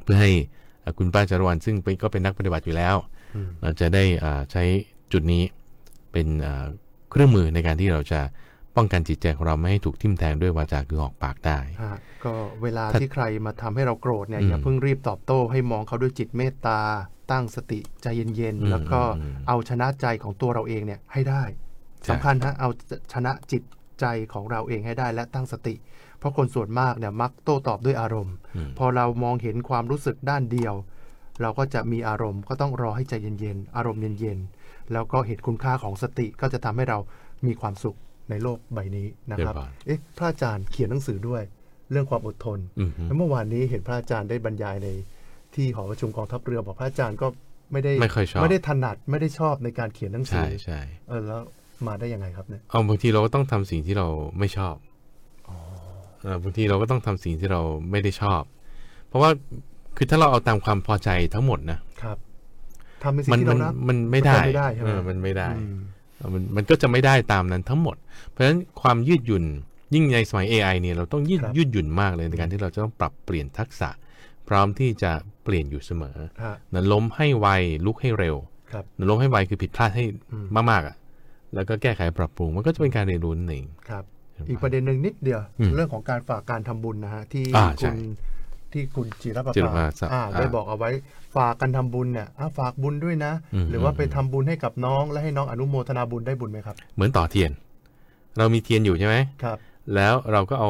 [0.04, 0.32] เพื่อให้
[0.82, 2.96] เอ่อคุณป้าจารวันซึ่งเป็นก็เป็นนักปฏิบัติอยู่แล้ว
[3.36, 4.64] อืมเราจะได้อ่าใช้
[5.12, 5.44] จุดนี้
[6.12, 6.66] เป็นอ่า
[7.12, 8.22] เครื่องมือในการที่เราจะ
[8.76, 16.80] ป้องกันจิตใจของเราไม่ให้ถูกทิ่มแทงด้วยวาจาคือออกปากได้ฮะก็เวลาถ้าที่ใครมาทำให้เราโกรธเนี่ยอืมอย่าเพิ่งรีบตอบโต้ให้มองเขาด้วยจิตเมตตา
[17.32, 21.71] ตั้งสติใจเย็นอืมๆแล้วก็อืมเอาชนะใจของตัวเราเองเนี่ยให้ได้ใช่
[22.10, 22.70] สำคัญฮะเอา
[23.14, 23.64] ชนะจิต
[24.00, 25.76] ใจของเราเองให้ได้และตั้งสติ
[26.20, 30.74] เพราะคนส่วนมากเนี่ยมักโต้ตอบด้วยอารมณ์อืมพอเรามองเห็นความรู้สึกด้านเดียว
[31.42, 36.98] เราก็จะมีอารมณ์ก็ต้องรอให้ใจเย็นๆอารมณ์เย็นๆแล้วก็เห็นคุณค่าของสติก็จะทำให้เรา
[37.46, 37.98] มีความสุข
[38.30, 41.44] ในโลกใบนี้นะครับเรียบร้อยเอ๊ะพระอาจารย์เขียนหนังสือด้วย
[41.92, 44.88] เรื่องความอดทนอืมฮึแล้วเมื่อวานนี้เห็นพระอาจารย์ได้บรรยายใน
[45.56, 47.28] ที่หอประชุมกองทัพเรือบอกพระอาจารย์ก็
[47.72, 51.42] ไม่ได้ไม่ค่อยชอบไม่ได้ถนัดไม่ได้ชอบในการเขียนหนังสืใช่อใช่เออแล้ว
[51.88, 54.08] มาได้ยังไงครับเนี่ยเอาบางทีเราก็ต้องทำสิ่งที่เรา
[54.40, 54.76] ไม่ชอบ
[56.22, 58.42] เออบางทีเราก็ต้องทำสิ่งที่เราไม่ได้ชอบ
[59.08, 59.30] เพราะว่า
[59.98, 62.18] คือถ้าเราเอาตามความพอใจทั้งหมดนะครับ
[63.04, 65.78] ทำในสิ่มันงที่มัเรานรักมันไม่ได้มันไม่ได้ใช่ไหมเออมันไม่ได้อืม
[66.18, 67.96] เออมันมันก็จะไม่ได้ตามนั้นทั้งหมด
[68.30, 69.46] เพราะฉะนั้นความยืดหยุ่น
[69.94, 73.90] ยิ่งในสมัย AI เนี่ยเราต้องยืดครับยืดหยุ่นมากเลยในการที่เราจะต้องปรับเปลี่ยนทักษะ
[74.48, 75.12] พร้อมที่จะ
[75.44, 77.48] เปลี่ยนอยู่เสมอฮะนะล้มให้ไว
[77.86, 78.36] ลุกให้เร็ว
[78.72, 80.96] ครับนะล้มให้ไวคือผิดพลาดให้อืมมากๆอะ
[81.54, 84.04] แล้วก็แก้ไขปรับปรุงมันก็จะเป็นการเรียนรู้นั่นเองครับ
[84.50, 87.96] อีกประเด็นหนึ่งนิดเดียวอืมเรื่องของการฝากการทำบุญนะฮะที่อ่าใช่คุณ
[88.72, 90.92] ที่คุณจิรประจิรภาภาสะอ่าอ่าได้บอกเอาไว้
[91.36, 97.52] ฝากกันทำบุญเนี่ยอะฝากบุญด้วยนะอืมหรือว่าอืมไปทำบุญให้กับน้องและให้น้องอนุโมทนาบุญได้บุญไหมครับ เหมือนต่อเทียน
[98.38, 99.58] เรามีเทียนอยู่ใช่ไหมครับ
[99.96, 100.70] แล้วเราก็เอา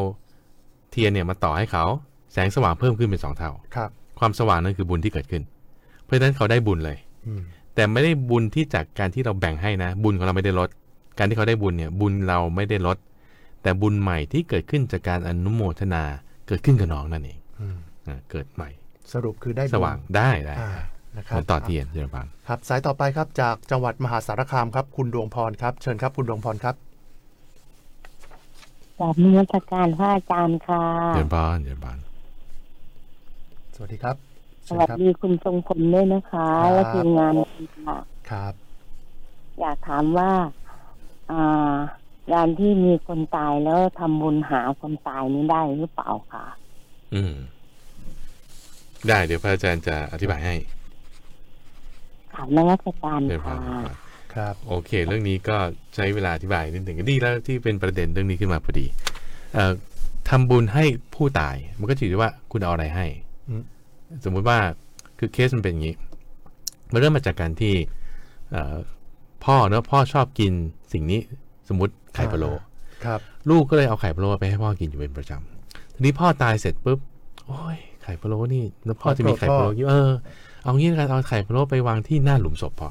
[0.91, 1.86] เทียนเนี่ยมาต่อให้เขา
[2.34, 3.89] แสงสว่างเพิ่มขึ้นเป็นสองเท่าครับ
[4.20, 5.44] ความสว่างนั่นคือบุญที่เกิดขึ้น
[6.04, 7.41] เพราะฉะนั้นเขาได้บุญเลยอืม
[7.75, 10.69] แต่ไม่ได้บุญที่จากการที่เราแบ่งให้นะ บุญของเราไม่ได้ลด
[11.17, 12.97] การที่เขาได้บุญเนี่ยบุญเราไม่ได้ลด
[13.62, 16.03] แต่บุญใหม่ที่เกิดขึ้นจากการอนุโมทนา
[16.47, 18.69] เกิดขึ้นกับน้องนั่นเองอืมอ่าเกิดใหม่
[19.13, 20.71] สรุปคือได้บุญสว่างได้ได้อ่า
[21.17, 26.75] นะคเหรับมือนต่อเทียนเจริญพรครับสายต่อไปครับจากจังหวัดมหาสารคามครับ คุณดวงพรครับ เชิญครับ คุณดวงพรครับ
[28.99, 30.84] กราบนมัสการพระอาจารย์ค่ะ
[31.15, 31.97] เจริญพรเจริญพร
[33.75, 34.31] สวัสดีครับ
[34.71, 37.34] สเชิญวัสครับดีคุณทรงพลด้วยนะคะครับและทีมงาน
[37.88, 37.97] ค่ะ
[38.31, 38.53] ครับ
[39.60, 40.31] อยากถามว่า
[41.31, 41.73] อ่า
[42.34, 46.45] การที่มีคนตายแล้วทำบุญหาคนตายนี้ได้หรือเปล่าคะ
[47.13, 47.34] อืม
[49.07, 50.55] ได้เดี๋ยวพระอาจารย์จะอธิบายให้
[52.34, 53.93] ถามนมัสการเจริญพรค่ะเจริญพร
[54.34, 55.57] ครับ โอเค เรื่องนี้ก็
[55.95, 58.86] ใช้เวลาอธิบายนิดหนึ่งก็ดีแล้วที่เป็นประเด็นเรื่องนี้ขึ้นมาพอดี
[59.53, 59.74] เอ่อ
[60.30, 63.05] ทำบุญให้ผู้ตาย มันก็ถือว่าคุณเอาอะไรให้
[63.49, 63.63] อืม
[64.26, 64.57] สมมุติว่า
[65.20, 65.95] คือเคสมันเป็นอย่างนี้
[66.91, 67.74] มันเริ่มมาจากการที่
[68.51, 68.76] เอ่อ
[69.45, 70.51] พ่อเนอะพ่อชอบกิน
[70.93, 71.20] สิ่งนี้
[71.70, 72.51] สมมติไข่พะโล้
[73.05, 76.99] ครับลูกก็เลยเอาไข่พะโล้ไปให้พ่อกินอยู่เป็นประจำทีนี้พ่อตายเสร็จปุ๊บ
[77.47, 80.12] โอ้ยไข่พะโล้นี่แล้วพ่อจะมีไข่พะโล้อยู่เออ
[80.64, 82.89] เอางี้ละกันเอาไข่พะโล้ไปวางที่หน้าหลุมศพพ่อ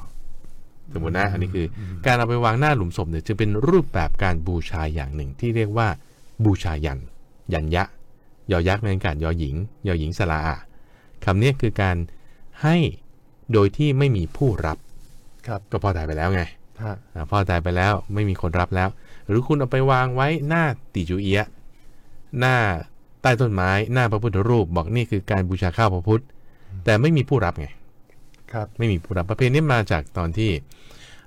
[0.93, 5.89] สมมตินะอันนี้คืออการเอาไปวางหน้าหลุมศพเนี่ยจึงเป็นรูปแบบการบูชาอย่างหนึ่งที่เรียกว่า
[6.45, 6.99] บูชายัน
[7.53, 7.85] ยันยะ
[8.51, 9.55] ยอยักษ์ในการยอหญิง
[9.89, 10.59] ยอหญิงสระอะ
[11.25, 11.97] คำนี้คือการ
[12.63, 12.77] ให้
[13.53, 14.79] โดยที่ไม่มีผู้รับ
[15.47, 16.43] ครับก็พ่อตายไปแล้วไง
[16.83, 18.89] ฮะอ่าพ่อตายไปแล้วไม่มีคนรับแล้ว
[19.29, 20.65] หรือคุณเอาไปวางไว้หน้า
[20.95, 21.49] ติจูเอียะ
[22.39, 22.57] หน้า
[23.23, 26.23] ใต้ต้นไม้หน้าพระพุทธรูป บอกนี่คือการบูชาข้าวพระพุทธ
[26.85, 27.69] แต่ไม่มีผู้รับไง
[28.53, 30.51] ครับไม่มีผู้รับประเพณีนี้มาจากตอนที่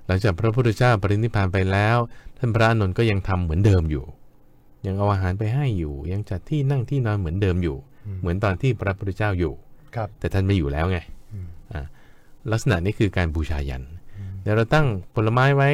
[0.06, 1.96] หลังจากพระพุทธเจ้าปรินิพพานไปแล้ว
[2.38, 4.04] ท่านพระอานนท์ก็ยังทำเหมือนเดิมอยู่
[4.86, 7.76] ยังเอาอาหารไปให้อยู่ ยังจัดที่นั่งที่นอนเหมือนเดิมอยู่
[8.20, 9.63] เหมือนตอนที่พระพุทธเจ้าอยู่ครับ
[10.20, 10.98] แต่ท่านไม่อยู่แล้วไง
[11.72, 11.86] อ่า
[12.50, 13.82] ลักษณะนี้คือการบูชายัน
[14.42, 15.70] เดี๋ยวเราตั้งผลไม้ไว้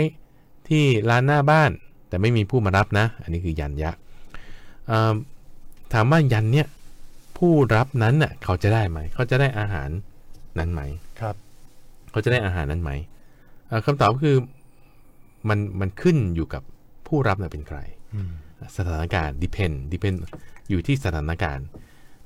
[0.69, 1.71] ที่ลานหน้าบ้าน
[2.09, 3.93] แต่ไม่มีผู้มารับนะ อันนี้คือยันยะ
[4.91, 5.15] อ่า
[5.93, 6.69] ถามว่ายันเนี่ย
[7.39, 9.89] ผู้รับนั้นน่ะเขาจะได้ไหม เขาจะได้อาหาร
[10.59, 10.83] นั้นไหม
[11.21, 11.35] ครับ
[12.11, 12.91] เขาจะได้อาหารนั้นไหม
[13.71, 14.37] อ่าคำตอบก็คือ
[15.49, 16.63] มันมันขึ้นอยู่กับ
[17.07, 17.79] ผู้รับน่ะเป็นใคร
[18.15, 18.31] อืม
[18.77, 20.17] สถานการณ์ depend depend
[20.71, 21.67] อยู่ที่สถานการณ์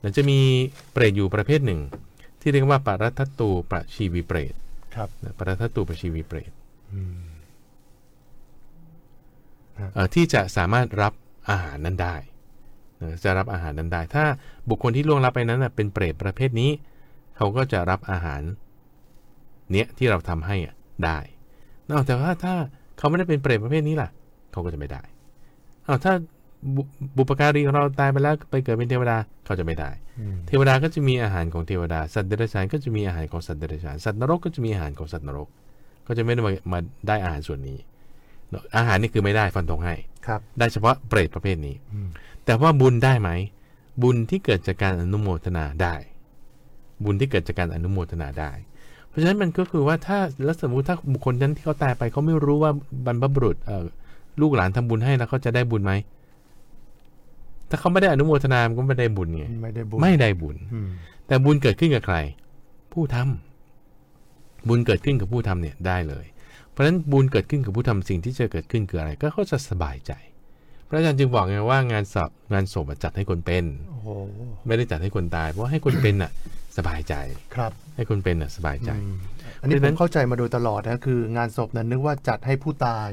[0.05, 0.39] แล้วจะมี
[0.93, 1.81] เปรตอยู่ประเภทหนึ่ง
[2.41, 4.55] ที่เรียกว่าปรัตตูประชีวีเปรต
[4.95, 6.51] ครับนะปรัตตูประชีวีเปรต
[6.93, 7.25] อืม
[9.95, 11.13] เอ่อที่จะสามารถรับ
[11.51, 12.17] อาหารนั้นได้
[13.01, 14.25] นะจะรับอาหารนั้นได้ ถ้า
[14.69, 16.71] บุคคลที่ล่วงลับไปนั้นนะเป็นเปรตประเภทนี้
[17.37, 18.43] เขาก็จะรับอาหาร
[19.71, 20.75] เนี้ยที่เราทำให้อะ
[21.05, 21.19] ได้
[21.91, 22.55] นอกแต่ว่าถ้า
[22.99, 24.09] เขาไม่ได้เป็นเปรตประเภทนี้ล่ะ
[24.53, 25.03] เขาก็จะไม่ได้
[25.87, 26.15] อ้าวถ้า
[26.77, 26.83] บุ
[27.17, 29.91] บุปการีของเราตายไปแล้วไปเกิดเป็นเทวดาเขาจะไม่ได้
[30.21, 35.49] อืมเทวดาก็จะมีอาหารของเทวดา สัตว์เดรัจฉานก็จะมีอาหารของสัตว์เดรัจฉานสัตว์นรกก็จะมีอาหารของสัตว์นรก
[36.07, 37.79] ก็จะไม่ได้มามาได้อาหารส่วนนี้
[38.77, 39.95] อาหารนี่คือไม่ได้ฟันธงให้
[40.27, 42.09] ครับ ได้เฉพาะเปรตประเภทนี้อืม
[42.45, 43.31] แต่ว่าบุญได้ไหม
[44.03, 45.95] บุญที่เกิดจากการอนุโมทนาได้
[47.05, 48.51] บุญที่เกิดจากการอนุโมทนาได้
[49.09, 52.73] เพราะฉะนั้นมันก็คือว่าถ้าแล้วสมมติถ้าบุคคลนั้นที่เขาตายไปเขาไม่รู้ว่า
[53.07, 53.85] บรรพบุรุษเอ่อ
[54.41, 55.93] ลูกหลานทำบุญให้แล้วเขาจะได้บุญไหม
[57.75, 60.89] ถ้าเขาไม่ได้อนุโมทนามันก็ไม่ได้บุญไงไม่ได้บุญไม่ได้บุญอืม
[61.27, 62.17] แต่บุญเกิดขึ้นกับใคร
[62.93, 66.25] ผู้ทำบุญเกิดขึ้นกับผู้ทำเนี่ยได้เลย
[66.71, 70.13] เพราะฉะนั้นบุญเกิดขึ้นกับผู้ทำสิ่งที่จะเกิดขึ้นคืออะไร ก็เขาจะสบายใจ
[70.89, 74.09] พระอาจารย์จึงบอกไงว่างานสอบงานศพอะจัดให้คนเป็นโอ้โห
[74.67, 76.31] ไม่ได้จัดให้คนตาย เพราะว่าให้คนเป็นน่ะ
[76.77, 77.15] สบายใจ
[77.57, 79.17] ครับ ให้คนเป็นน่ะสบายใจอืม
[79.61, 83.09] อันนี้เพราะฉะผนั้มนเข้าใจมาโดยตลอดนะคืองานศพนั้นนึกว่าจัดให้ผู้ตาย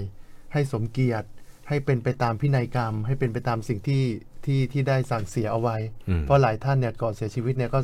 [0.53, 1.27] ให้สมเกียรติ
[1.69, 4.03] ให้เป็นไปตามพินัยกรรม ให้เป็นไปตามสิ่งที่
[4.45, 5.77] ที่ที่ได้สั่งเสียเอาไว้
[6.09, 7.79] อืมเพราะหลายท่านเนี่ยก่อนเสียชีวิตเนี่ยก็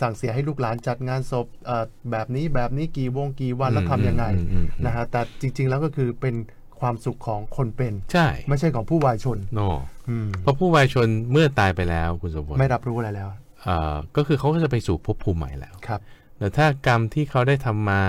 [0.00, 6.34] สั่งเสียให้ลูกหลานจัดงานศพเอ่อแบบนี้แบบนี้กี่วงกี่วันแล้วทำยังไงอืมอืมอืมนะฮะแต่จริง ๆ แล้วก็คือเป็น
[6.80, 9.60] ความสุขของคนเป็นใช่ ไม่ใช่ของผู้วายชนโน
[10.08, 13.28] อืมเพราะผู้วายชนเมื่อตายไปแล้วคุณสมบัติไม่รับรู้อะไรแล้ว
[13.62, 16.00] เอ่อก็คือเขาก็จะไปสู่ภพภูมิใหม่แล้วครับ
[16.38, 18.02] แต่ถ้ากรรมที่เขาได้ทำมา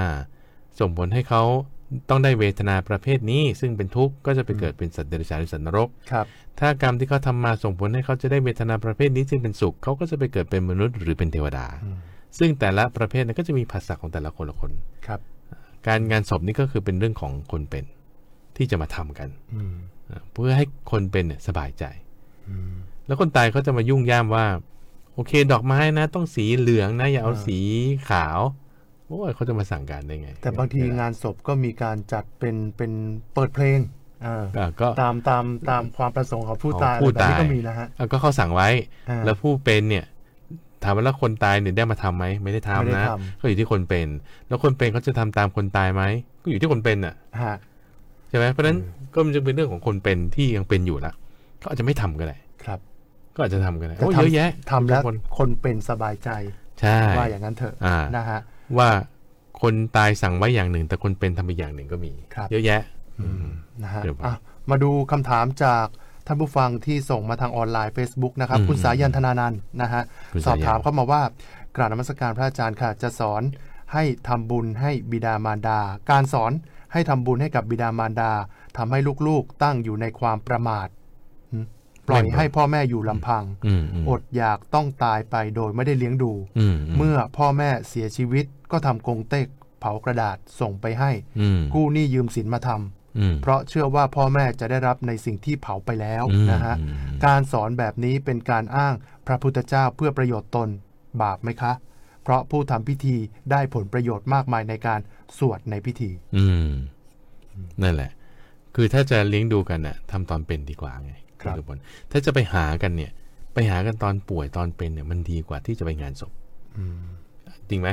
[0.80, 1.44] ส่งผลให้เขา
[2.10, 6.26] ต้องได้เวทนาประเภทนี้ซึ่งเป็นทุกข์ก็จะไปเกิดเป็นสัตว์เดรัจฉานหรือสัตว์นรกครับ
[6.60, 11.98] ถ้ากรรมที่เขาทำมาส่งผลให้เขาจะได้เวทนาประเภทนี้ซึ่งเป็นสุขเขาก็จะไปเกิดเป็นมนุษย์หรือเป็นเทวดาอืม
[12.40, 14.72] ซึ่งแต่ละประเภทนั้นก็จะมีภาษาของแต่ละคนละคน
[15.08, 15.20] ครับ
[15.88, 17.86] การงานศพนี่ก็คือเป็นเรื่องของคนเป็น
[18.58, 19.76] ที่จะมาทำกันอืม
[20.10, 21.84] อ่าเพื่อให้คนเป็นเนี่ยสบายใจ
[22.50, 22.74] อืม
[23.08, 24.46] แล้วคนตายเขาจะมายุ่งย่ามว่า
[25.14, 27.60] โอเค ดอกไม้นะ ต้องสีเหลืองนะ อย่าเอาอ่าสี
[28.10, 28.40] ขาว
[29.12, 32.92] โอ้ยเขาจะมาสั่งการได้ไง แต่บางทีงานศพก็มีการจัดเป็นเป็น
[33.34, 33.80] เปิดเพลง
[34.26, 38.70] อ่าอ่าก็ตามตามตามความประสงค์ของผู้ของตายผู้อะไรแบบนี้ตายก็มีนะฮะอะก็เขาสั่งไว้
[39.10, 40.06] อ่าแล้วผู้เป็นเนี่ย
[40.84, 44.08] ถามว่าแล้วคนตายเนี่ยได้มาทำไหมไม่ได้ทำไม่ได้นะทำก็อยู่ที่คนเป็น
[44.48, 46.04] แล้วคนเป็นเขาจะทำตามคนตายไหม
[46.44, 47.56] ก็อยู่ที่คนเป็นอะฮะ
[48.30, 48.78] ใช่ไหมเพราะฉะนั้น
[49.14, 51.14] ก็มันจะเป็นเรื่องของคนเป็นที่ยังเป็นอยู่ละ
[51.62, 52.80] ก็อาจจะไม่ทำก็ได้ครับ
[53.36, 56.30] ก็อาจจะทำก็ได้แต่โอ้ทำเยอะแยะทำแล้วคนคนเป็นสบายใจ
[56.82, 58.40] ใช่ว่าอย่างนั้นเถอะอ่านะฮะ
[58.80, 58.90] ว่า
[59.62, 62.82] คนตายสั่งไว้อย่างหนึ่ง แต่คนเป็นทำอีกอย่างหนึ่งก็มีครับเยอะแยะ
[63.20, 63.46] อืม
[63.84, 64.36] นะฮะเดี๋ยวผมอะ
[64.70, 65.86] มาดูคำถามจาก
[66.28, 70.04] ท่านผู้ฟังที่ส่งมาทางออนไลน์ Facebook นะครับอืมคุณสายันธนานันท์นะฮะ
[70.34, 71.22] คุณสอบสายันถามเข้ามาว่า
[71.76, 73.42] กราบนมัสการพระอาจารย์ค่ะ จะสอน
[73.94, 75.80] ให้ทำบุญให้บิดามารดา
[76.12, 76.52] การสอน
[76.94, 78.32] ให้ทำบุญให้กับบิดามารดา
[78.78, 81.01] ทำให้ลูกๆตั้งอยู่ในความประมาทหืม
[82.08, 89.48] ปล่อยให้พ่อแม่อยู่ลำพังอืมมอดอยากต้องตายไปโดยไม่ได้เลี้ยงดูอืมเมื่อพ่อแม่เสียชีวิตก็ทำกงเต็ก
[89.80, 96.96] เผากระดาษส่งไปให้อืมกู้หนี้ยืมสินมาทำอืมเพราะเชื่อว่าพ่อแม่จะได้รับในสิ่งที่เผาไปแล้วอืมนะฮะอืม
[97.26, 98.94] การสอนแบบนี้เป็นการอ้าง
[99.28, 100.70] พระพุทธเจ้าเพื่อประโยชน์ตน
[101.22, 101.74] บาปไหมคะ
[102.24, 103.16] เพราะผู้ทำพิธี
[103.52, 105.00] ได้ผลประโยชน์มากมายในการ
[105.38, 106.70] สวดในพิธี อืม
[107.84, 108.12] นั่นแหละ
[108.76, 111.78] คือถ้าจะเลี้ยงดูกันน่ะทำตอนเป็นดีกว่าไง ครับณผล
[112.12, 113.12] ถ้าจะไปหากันเนี่ย
[113.54, 116.32] ไปหากันตอนป่วยตอนเป็นเนี่ยมันดีกว่าที่จะไปงานศพ
[116.78, 117.02] อืม
[117.70, 117.90] จริงไหม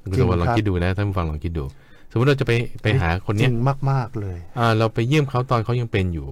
[0.00, 1.64] คุณจริงสมบัติลองครับคิดดูนะท่านผู้ฟังลองคิดดู
[2.10, 2.52] สมมติเราจะไป
[2.82, 3.56] ไปหาคนจเนี้ริยง
[3.90, 6.28] มาก ๆเลย อ่า เราไปเยี่ยมเขาตอนเขายังเป็นอยู่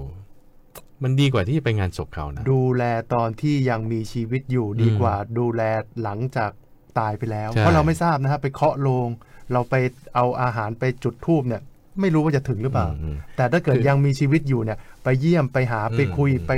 [1.03, 2.83] มันดีกว่าที่จะไปงานศพเขานะดูแล
[3.15, 5.63] ตอนที่ยังมีชีวิตอยู่ดีกว่า ดูแล
[6.03, 6.51] หลังจาก
[6.99, 9.09] ตายไปแล้วใช่เพราะเราไม่ทราบนะฮะไปเคาะโลง
[9.53, 9.75] เราไป
[10.15, 11.63] เอาอาหารไปจุดธูปเนี่ย
[12.01, 16.53] ไม่รู้ว่าจะถึงหรือเปล่าอืมแต่ถ้าเกิดคือยังมีชีวิตอยู่เนี่ย ไปเยี่ยมไปหาไปอืมคุยอืมไป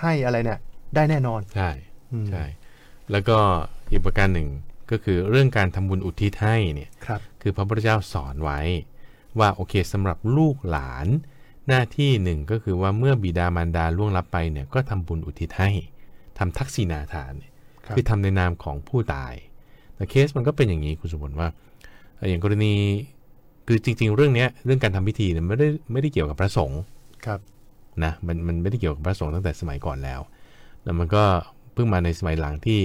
[0.00, 0.58] ให้อะไรเนี่ย
[0.94, 1.70] ได้แน่นอน ใช่
[2.12, 2.44] อืมใช่
[3.10, 3.36] แล้วก็
[3.90, 4.48] อีกประการหนึ่ง
[4.90, 8.60] ก็คือเรื่องการทำบุญอุทิศให้เนี่ยครับคือพระพุทธเจ้าสอนไว้
[9.38, 11.06] ว่าโอเคสำหรับลูกหลาน
[11.68, 15.70] หน้าที่หนึ่งก็คือว่าเมื่อบิดามารดาล่วงลับไปเนี่ยก็ทำบุญอุทิศให้
[16.38, 17.52] ทำทักษิณาทานเนี่ย
[17.86, 19.34] ครับคือทำในนามของผู้ตาย
[19.94, 21.48] แต่เคสมันก็เป็นอย่างนี้คุณสมบัติว่า
[22.16, 22.72] เอ่ออย่างกรณี
[23.66, 26.80] คือจริง ๆ เรื่องเนี้ยเรื่องการทำพิธีเนี่ยไม่ได้ไม่ได้เกี่ยวกับพระสงฆ์
[27.26, 27.40] ครับ
[28.04, 30.20] นะมันมันไม่ได้เกี่ยวกับพระสงฆ์ตั้งแต่สมัยก่อนแล้ว
[30.84, 31.24] แล้วมันก็
[31.74, 32.80] เพิ่งมาในสมัยหลังที่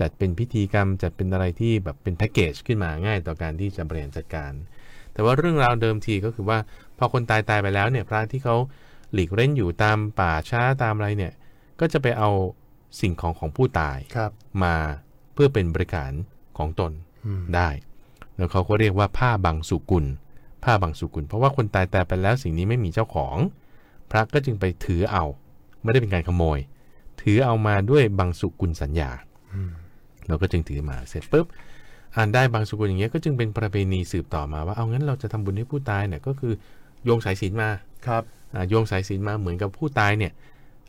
[0.00, 4.52] จัดเป็นพิธีกรรม จัดเป็นอะไรที่แบบเป็นแพ็กเกจขึ้นมาง่ายต่อการที่จะบริหารจัดการ
[5.12, 6.58] แต่ว่าเรื่องราวเดิมทีก็คือว่า
[6.98, 8.56] พอคนตายตายไปแล้วเนี่ยพระที่เขา
[9.12, 11.32] หลีกเล่นอยู่ตามป่าช้าตามอะไรเนี่ย
[11.80, 12.30] ก็จะไปเอา
[13.00, 14.30] สิ่งของของผู้ตายครับ
[14.62, 14.74] มา
[15.34, 16.12] เพื่อเป็นบริการ
[16.58, 16.92] ของตน
[17.26, 17.68] อืมได้
[18.36, 20.06] แล้วเขาก็เรียกว่าผ้าบังสุกุล
[20.64, 23.36] ผ้าบังสุกุล เพราะว่าคนตายแต่ไปแล้วสิ่งนี้ไม่มีเจ้าของ
[24.10, 25.24] พระก็จึงไปถือเอา
[25.82, 26.58] ไม่ได้เป็นการขโมย
[27.22, 29.10] ถือเอามาด้วยบังสุกุลสัญญา
[29.54, 29.70] อืม
[30.28, 31.46] เราก็จึงถือมาเสร็จปุ๊บ
[32.16, 36.52] อ่านได้บางสุกุลอย่างเงี้ยก็จึงเป็นประเพณีสืบต่อมาว่าเอางั้นเราจะทำบุญให้ผู้ตายเนี่ยก็คือ
[37.04, 37.70] โยงสายศีลมา
[38.06, 38.22] ครับ
[38.54, 40.32] อ่าโยงสายศีลมาเหมือนกับผู้ตายเนี่ย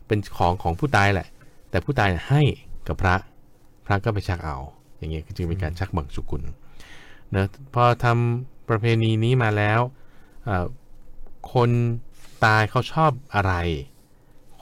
[0.06, 1.28] เป็นของของผู้ตายแหละ
[1.70, 2.42] แต่ผู้ตายเนี่ยให้
[2.88, 3.16] กับพระ
[3.86, 4.56] พระก็ไปชักเอา
[4.98, 6.42] อย่างเงี้ยจึงเป็นการชักบังสุกุล
[7.36, 7.44] นะ
[7.74, 9.80] พอทำประเพณีนี้มาแล้ว
[10.48, 10.66] อ่า
[11.52, 11.70] คน
[12.44, 13.52] ตายเขาชอบอะไร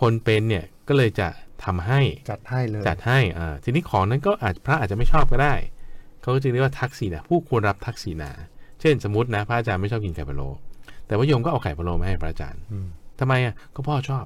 [0.01, 1.29] คนเป็นเนี่ยก็เลยจะ
[1.64, 2.01] ทำให้
[2.31, 5.55] จัดให้เลยจัดให้อ่าทีนี้ของนั้นก็อาจพระอาจจะไม่ชอบก็ได้
[6.20, 8.31] เขาก็จึงเรียกว่าทักษีนาผู้ควรรับทักษีนา
[8.81, 10.49] เช่นสมมตินะ พระอาจารย์ไม่ชอบกินไข่พะโล้
[11.07, 12.89] แต่ว่าโยมก็เอาไข่พะโล้มาให้พระอาจารย์อืม
[13.20, 14.24] ทำไมอะก็พ่อชอบ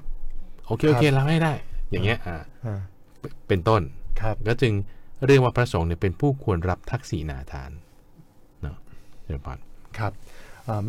[0.65, 1.53] โอเคครับโอเครับให้ได้
[1.91, 2.79] อย่างเงี้ยอ่าอ่า
[3.47, 3.81] เป็นต้น
[4.21, 4.73] ครับก็จึง
[5.27, 7.71] เรียกว่าพระสงฆ์เนี่ยเป็นผู้ควรรับทักษีนาทาน
[8.61, 8.77] เนาะ
[9.25, 9.59] เดี๋ยวพอน
[9.97, 10.32] ครับอ่า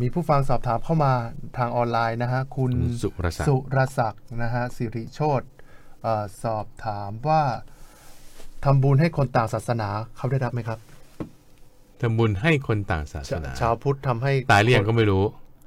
[0.01, 1.13] มีผู้ฟังสอบถามเข้ามา
[1.57, 5.41] ทางออนไลน์นะฮะคุณคุณสุรศักดิ์สุรศักดิ์นะฮะสิริโชต
[6.03, 7.41] เอ่อสอบถามว่า
[8.63, 10.79] ทำบุญให้คนต่างศาสนาเขาได้รับไหมครับ
[12.01, 15.23] ทำบุญให้คนต่างศาสชานา ชาวพุทธทำให้ตายหรือยังก็ไม่รู้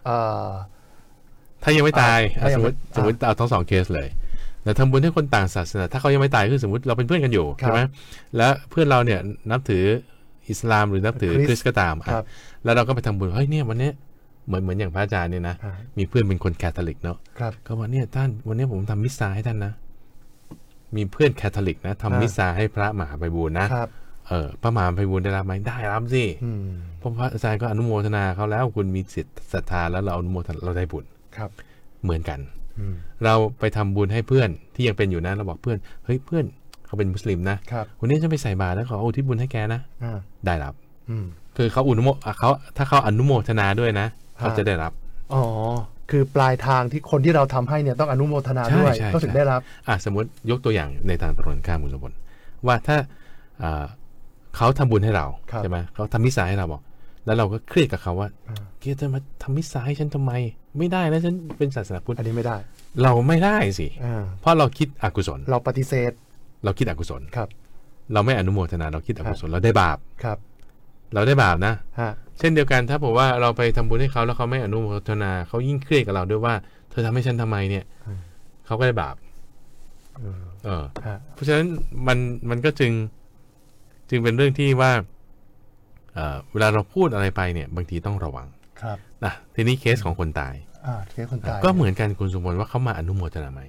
[0.06, 0.48] เอ่อ
[1.62, 4.08] ถ้ายังไม่ตายอ่าถ้าอะยัสงมไม่มติสมมติเอาทั้งสองเคสเลย
[4.62, 7.80] แต่ทำบุญให้คนต่างศาสนา ถ้าเขายังไม่ตายคือสมมติเราเป็นเพื่อนกันอยู่ครับใช่ไหม
[8.36, 9.84] แล้วเพื่อนเราเนี่ยนับถือ
[10.50, 12.24] อิสลามหรือนับถือคริสต์คริสต์ก็ตามอะครับ
[12.64, 13.92] แล้วเราก็ไปทำบุญเฮ้ยเนี่ยวันเนี้ย
[14.46, 19.72] เหมือนเหมือนอย่างพระอาจารย์เนี่ยนะอ่ามีเพื่อนเป็นคนแคทอลิกเนาะครับก็ว่าเนี่ยท่านวันนี้ผมทำมิสซาให้ท่านนะ
[20.96, 23.88] มีเพื่อนแคทอลิกนะทำมิสซาให้พระมหาไพบูลย์นะครับ
[24.28, 26.66] เออพระมหาไพบูลย์ได้รับไหมได้รับสิอืม
[26.98, 31.04] เพราะพระอาจารย์ก็อนุโมทนาเขาแล้วคุณมีสิทธิ์ศรัทธาแล้วเราอนุโมทนาเราได้บุญ
[31.36, 31.50] ครับ
[32.02, 32.40] เหมือนกัน
[32.78, 32.94] อืม
[33.24, 36.44] เราไปทำบุญให้เพื่อนที่ยังเป็นอยู่นะเราบอกเพื่อนเฮ้ยเพื่อน
[36.86, 40.87] เขาเป็นมุสลิมนะครับวันนี้จะไปใส่บาตรแล้วขออุทิศบุญให้แกนะอ่าได้รับอืม
[41.56, 44.06] คือเขาอนุโมอะเขาถ้าเขาอนุโมทนาด้วยนะ
[44.38, 44.92] เขาฮะจะได้รับ
[45.32, 45.42] อ๋อ
[46.10, 52.16] คือปลายทางที่คนที่เราทำให้เนี่ยต้องอนุโมทนาใช่ด้วยใช่ก็ถึงใช่ได้รับอะสมมติยกตัวอย่างในทางตรงข้ามคุณสมบัติ
[52.66, 52.96] ว่าถ้า
[53.62, 53.84] อ่า
[54.56, 56.82] เขาทำบุญให้เราครับใช่ไหมเขาทำมิสซาให้เราบอก
[57.26, 60.32] แล้วเราก็เครียดกับเขาว่าอ่าเกียจะมาทำมิสซาให้ฉันทำไม
[60.78, 62.56] ไม่ได้นะฉันเป็นศาสนาพุทธอันนี้ไม่ได้
[63.02, 66.12] เราไม่ได้สิอ่าเพราะเราคิดอกุศล เราปฏิเสธ
[66.64, 67.48] เราคิดอกุศลครับ
[68.12, 70.38] เราไม่อนุโมทนาเราคิดอกุศลเราได้บาปครับ
[71.14, 76.54] เราได้บาปนะฮะเช่นเดียวกันถ้าบอกว่าเราไปทำบุญให้เขาแล้วเขาไม่อนุโมทนาเขายิ่งเครียดกับเราด้วยว่า
[76.90, 77.84] เธอทำให้ฉันทำไมเนี่ย
[78.66, 79.16] เขาก็ได้บาป
[80.18, 81.66] เออเออฮะเพราะฉะนั้น
[82.06, 82.18] มัน
[82.50, 82.92] มันก็จึง
[84.10, 84.92] จึงเป็นเรื่องที่ว่า
[86.14, 88.46] เอ่อเวลาเราพูดอะไรไปเนี่ย บางทีต้องระวัง
[88.82, 90.54] ครับนะทีนี้เคสของคนตาย
[90.86, 93.60] อ่าเคสคนตายก็เหมือนกันคุณสมบัติว่าเขามาอนุโมทนาไหม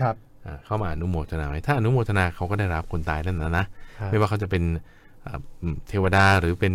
[0.00, 0.14] ครับ
[0.46, 3.64] อ่าเข้ามาอนุโมทนาไหมถ้าอนุโมทนาเขาก็ได้รับคนตายนั่นนะนะ
[4.00, 4.95] ฮะไม่ว่าเขาจะเป็นอ่าอืม
[5.88, 6.74] เทวดาหรือเป็น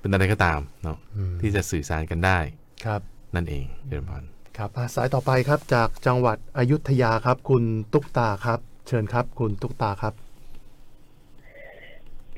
[0.00, 2.38] เป็นอะไรก็ตามเนาะอืมที่จะสื่อสารกันได้
[2.84, 3.00] ครับ
[3.34, 4.22] นั่นเองเดชพร
[4.58, 10.14] ครับอะสายต่อไปครับจากจังหวัดอยุธยาครับ คุณตุ๊กตาครับ เชิญครับ คุณตุ๊กตาครับ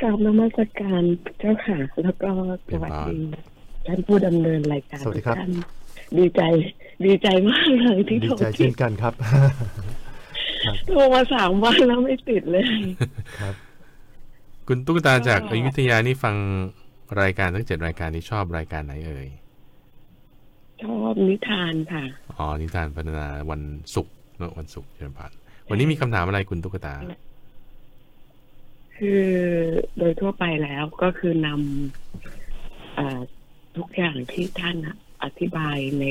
[0.01, 1.03] กราบนมัสการ
[1.39, 2.31] เจ้าค่ะ แล้วก็
[2.73, 3.17] สวัสดี
[3.87, 5.53] ท่านผู้ดำเนินรายการสวัสดีครับทุกท่าน
[6.19, 6.43] ดีใจ
[7.05, 9.15] ดีใจมากเลยที่ดีโทรใจติเช่ดนกันครับ
[10.87, 12.65] โทรมาสามวันแล้วไม่ติดเลย
[13.41, 13.55] ครับ
[14.69, 16.37] คุณตุ๊กตาจากก็อยุธยานี่ฟัง
[17.21, 19.29] รายการทั้งเจ็ดรายการนี้ชอบรายการไหนเอ่ย
[20.83, 22.05] ชอบนิทานค่ะ
[22.37, 23.63] อ๋อ นิทานพัฒนาวัน
[23.95, 25.33] ศุกร์เนอะวันศุกร์เชิญผ่าน
[25.69, 26.95] วันนี้มีคำถามอะไรคุณตุ๊กตา
[28.97, 29.25] คือ
[29.99, 33.21] โดยทั่วไปแล้วก็คือนำอ่า
[33.77, 34.77] ทุกอย่างที่ท่าน
[35.25, 36.05] อธิบายใน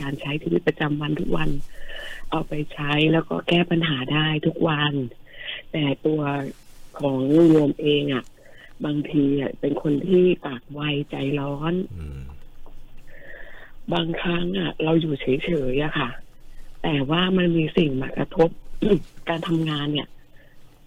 [0.00, 1.50] การใช้ชีวิตประจำวันทุกวัน
[2.30, 4.94] เอาไปใช้แล้วก็แก้ปัญหาได้ทุกวัน
[5.72, 6.20] แต่ตัว
[6.98, 7.18] ของ
[7.48, 8.24] โยมเองอะ่ะ
[8.84, 10.80] บางทีอะเป็นคนที่ปากไว
[11.10, 12.20] ใจร้อนอืม
[13.92, 16.08] บางครั้งอะ เราอยู่เฉยๆอะค่ะ
[16.82, 18.50] แต่ว่ามันมีสิ่งมากระทบ
[19.28, 20.08] การทำงานเนี่ย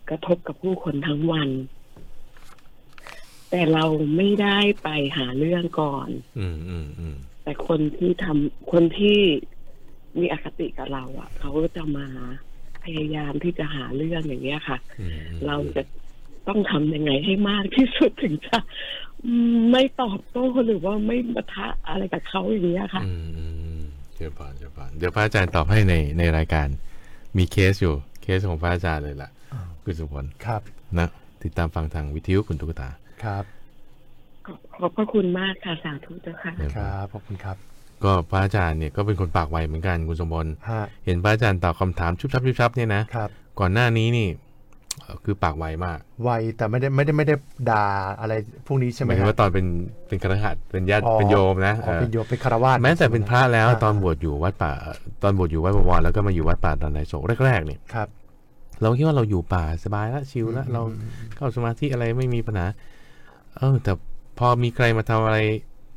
[0.09, 1.49] กระทบกับผู้คนทั้งวัน
[3.49, 3.85] แต่เรา
[4.15, 9.19] ไม่ได้ไปหาเรื่องก่อน อืมอืมอืมแต่คนที่ทำคนที่
[10.19, 12.07] มีอคติกับเรา อะ เขาก็จะมา
[12.85, 15.83] พยายามที่จะหาเรื่องอย่างเงี้ยค่ะอืมอืมเราจะ
[16.47, 18.57] ต้องทำยังไงให้มากที่สุดถึงจะ
[19.25, 23.83] อืมไม่ตอบโต้หรือว่าไม่ปะทะอะไรกับเขาอย่างเงี้ยค่ะอืมอืมอืม
[24.15, 26.67] เดี๋ยวพานเดี๋ยวพานเดี๋ยวพระอาจารย์ตอบให้ในในรายการ
[27.37, 29.29] มีเคสอยู่เคสของพระอาจารย์เลยล่ะ
[29.83, 30.61] คุณสุพลครับ
[30.99, 31.07] นะ
[31.43, 32.89] ติดตามฟังทางวิทยุคุณตุ๊กตา
[33.23, 33.45] ครับ
[34.45, 37.57] ขอบขอบพระคุณมากค่ะสาธุเจ้าค่ะครับขอบคุณครับ
[38.03, 43.29] ก็พระอาจารย์เนี่ยก็เป็นคนปากไวเหมือนกันคุณสมบัติฮะเห็นพระอาจารย์ตอบคำถามชุบชับชุบชับเนี่ยนะครับ
[43.59, 44.27] ก่อนหน้านี้นี่
[44.99, 47.35] เอ่อคือปากไวมาก ไวแต่ไม่ได้ไม่ได้ไม่ได้
[47.69, 47.85] ด่า
[48.19, 48.33] อะไร
[48.67, 49.65] พวกนี้ใช่ไหหมมายถึคงรับว่าตอนเป็น
[50.07, 54.71] เป็นคารหัสถ์เป็นญาติอ๋อเป็นโยมนะอ๋อเป็นเออโยมเป็นคารวาสแม้แต่เป็นพระแล้วอ่าตอนบวชอยู่วัดป่า
[55.23, 58.07] ตอนบวชอยู่วัดบวรแล้วก็มาอยู่วัดป่าตอนไหนโศกแรกๆเนี่ยครับ
[58.81, 60.81] เราคิดว่าเราอยู่ป่าสบายแล้วชิลแล้วเรา
[61.35, 62.65] เข้าสมาธิอะไรไม่มีปัญหา
[63.57, 63.91] เออแต่
[64.39, 65.37] พอมีใครมาทำอะไร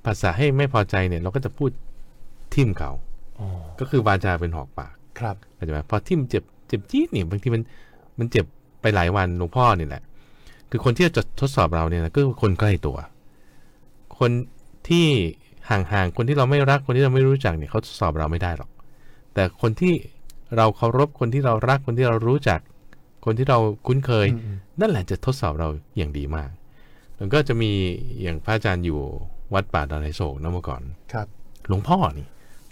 [0.04, 1.70] ภาษาให้ไม่พอใจเนี่ย เราก็จะพูด
[2.54, 2.90] ทิมเขา
[3.40, 3.48] อ๋อ
[3.80, 7.62] ก็คือวาจาเป็นหอกปาก ครับเข้าใจไหมพอทิมเจ็บเจ็บจี๊ดเนี่ยบางทีมัน
[8.18, 8.44] มันเจ็บ
[8.80, 10.02] ไปหลายวันหลวงพ่อนี่แหละ
[10.70, 12.96] คือคนที่จะทดสอบเราเนี่ยนะก็คือคนใกล้ตัว
[14.18, 14.30] คน
[14.88, 15.06] ที่
[15.70, 18.70] ห่างๆคนที่เราไม่รักคนที่เราไม่รู้จักเนี่ยเขาทดสอบเราไม่ได้หรอก
[19.34, 19.94] แต่คนที่
[20.56, 22.60] เราเคารพคนที่เรารักคนที่เรารู้จัก
[23.24, 26.50] คนที่เราคุ้นเคยอืมนั่นแหละจะทดสอบเราอย่างดีมาก
[27.16, 27.70] แล้วก็จะมี
[28.22, 29.00] อย่างพระอาจารย์อยู่
[29.54, 30.82] วัดป่าดอนไฮโศกนะเมื่อก่อน
[31.12, 31.26] ครับ
[31.68, 32.26] หลวงพ่อนี่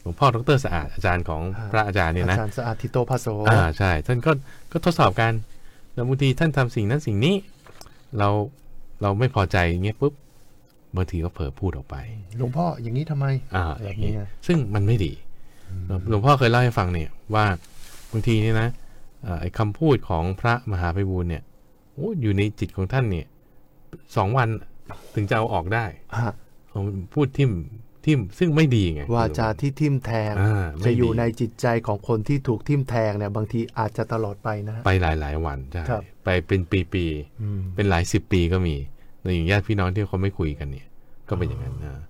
[0.05, 4.33] หลวงพ่อดรสะอาดอาจารย์ของอ่าพระอาจารย์เนี่ยอานะจารย์สะอาดทิโตภาโซอ่าใช่ท่านก็
[4.73, 5.33] ก็ทดสอบกัน
[5.95, 7.35] แล้วบางทีท่านทำสิ่งนั้นสิ่งนี้
[8.19, 8.29] เรา
[9.03, 10.15] เราไม่พอใจอย่างเงี้ยปุ๊บ
[10.97, 11.97] บางทีก็เผลอพูดออกไป
[12.39, 15.13] หลวงพ่ออย่างนี้ทำไมอ่าแบอบย่างนี้นี้ไงซึ่งมันไม่ดี
[16.09, 17.45] หลวงพ่อเคยเล่าให้ฟังเนี่ยว่า
[18.13, 18.69] บางทีเนี่ยนะ
[19.25, 21.43] เอ่อไอ้คำพูดของพระมหาไพบูลย์เนี่ย
[21.93, 23.27] โอ้อยู่ในจิตของท่านเนี่ย
[24.17, 24.49] สองวัน
[25.15, 25.85] ถึงจะเอาออกได้
[26.19, 26.33] ฮะ
[26.69, 26.81] เอา
[27.15, 27.51] พูดทิม
[28.07, 36.61] ทิมซึ่งไม่ดีไงวาจาที่ทิ่มแทงอ่าไม่จะอยู่ดีในจิตใจของคนที่ถูกทิ่มแทงเนี่ยบางทีอาจจะตลอดไปนะฮะไปหลายหลายๆวันใช่ครับไปเป็น
[36.93, 38.77] ปีๆอืมเป็นหลายสิบปีก็มี
[39.23, 40.87] ในอย่างญาติพี่น้องที่เขาไม่คุยกันเนี่ย
[41.29, 42.05] ก็เป็นอย่างนั้นนะ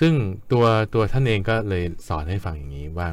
[0.00, 0.12] ซึ่ง
[0.52, 0.64] ตัว
[0.94, 3.08] ตัวท่านเองก็เลยสอนให้ฟังอย่างนี้ว่า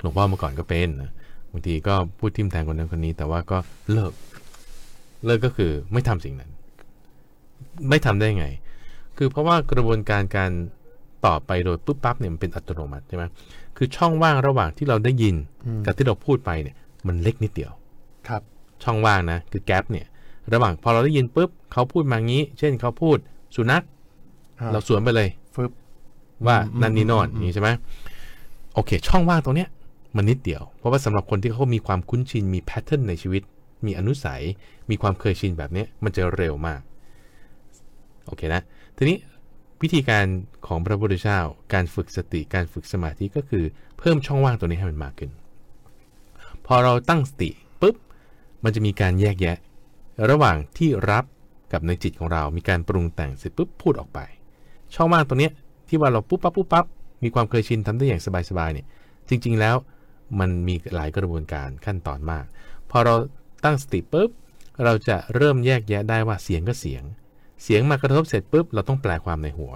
[0.00, 1.10] หลวงพ่อเมื่อก่อนก็เป็นนะ
[1.52, 3.58] บางทีก็พูดทิมแทงคนนั้นคนนี้ แต่ว่าก็
[3.92, 4.12] เลิก
[5.24, 6.50] เลิกก็คือไม่ทำสิ่งนั้น
[7.88, 8.46] ไม่ทำได้ไง
[9.16, 10.50] คือเพราะว่ากระบวนการการ
[11.26, 13.24] ตอบไปโดยปุ๊บปั๊บเนี่ยมันเป็นอัตโนมัติใช่ไหม
[13.76, 15.34] คือช่องว่างระหว่างที่เราได้ยิน
[15.66, 17.72] อืมกับที่เราพูดไปเนี่ยมันเล็กนิดเดียว
[18.28, 18.42] ครับ
[18.82, 20.06] ช่องว่างนะคือแกลบเนี่ย
[20.52, 23.16] ระหว่างพอเราได้ยินปุ๊บเขาพูดมางี้ เช่นเขาพูด
[23.56, 23.82] สุนัข
[24.60, 25.70] อ่าเราสวนไปเลยฟึบ
[26.46, 27.68] ว่าอืมนั่นนี่โนอนอืมอืมนี่ใช่ไหม
[28.74, 29.68] โอเค ช่องว่างตรงเนี้ย
[30.16, 33.42] มันนิดเดียว เพราะว่าสำหรับคนที่เขามีความคุ้นชินมีแพทเทิร์นในชีวิต
[33.86, 34.42] มีอนุสัย
[34.90, 36.80] มีความเคยชินแบบเนี้ยมันจะเร็วมาก
[38.26, 38.62] โอเคนะ
[38.96, 39.16] ทีนี้
[39.82, 40.26] วิธีการ
[40.66, 41.40] ของพระพุทธเจ้า
[41.72, 43.64] การฝึกสติการฝึกสมาธิก็คือ
[43.98, 45.30] เพิ่มช่องว่างตัวนี้ให้มันมากขึ้น
[46.66, 47.50] พอเราตั้งสติ
[47.80, 47.96] ปุ๊บ
[48.64, 49.56] มันจะมีการแยกแยะ
[50.30, 51.24] ระหว่างที่รับ
[51.72, 54.18] กับในจิตของเรา มีการปรุงแต่งเสร็จปุ๊บพูดออกไป
[54.94, 55.52] ช่องว่างตรงเนี้ย
[55.88, 56.86] ที่ว่าเราปุ๊บปั๊บปุ๊บปั๊บ
[57.22, 58.86] มีความเคยชินทำได้อย่างสบายๆเนี่ย
[59.28, 59.76] จริงๆแล้ว
[60.40, 62.44] มันมีหลายกระบวนการขั้นตอนมาก
[62.90, 63.14] พอเรา
[63.64, 64.30] ตั้งสติปุ๊บ
[64.84, 67.02] เราจะเริ่มแยกแยะได้ว่าเสียงก็เสียง
[67.62, 69.72] เสียงมากระทบเสร็จปุ๊บเราต้องแปลความในหัว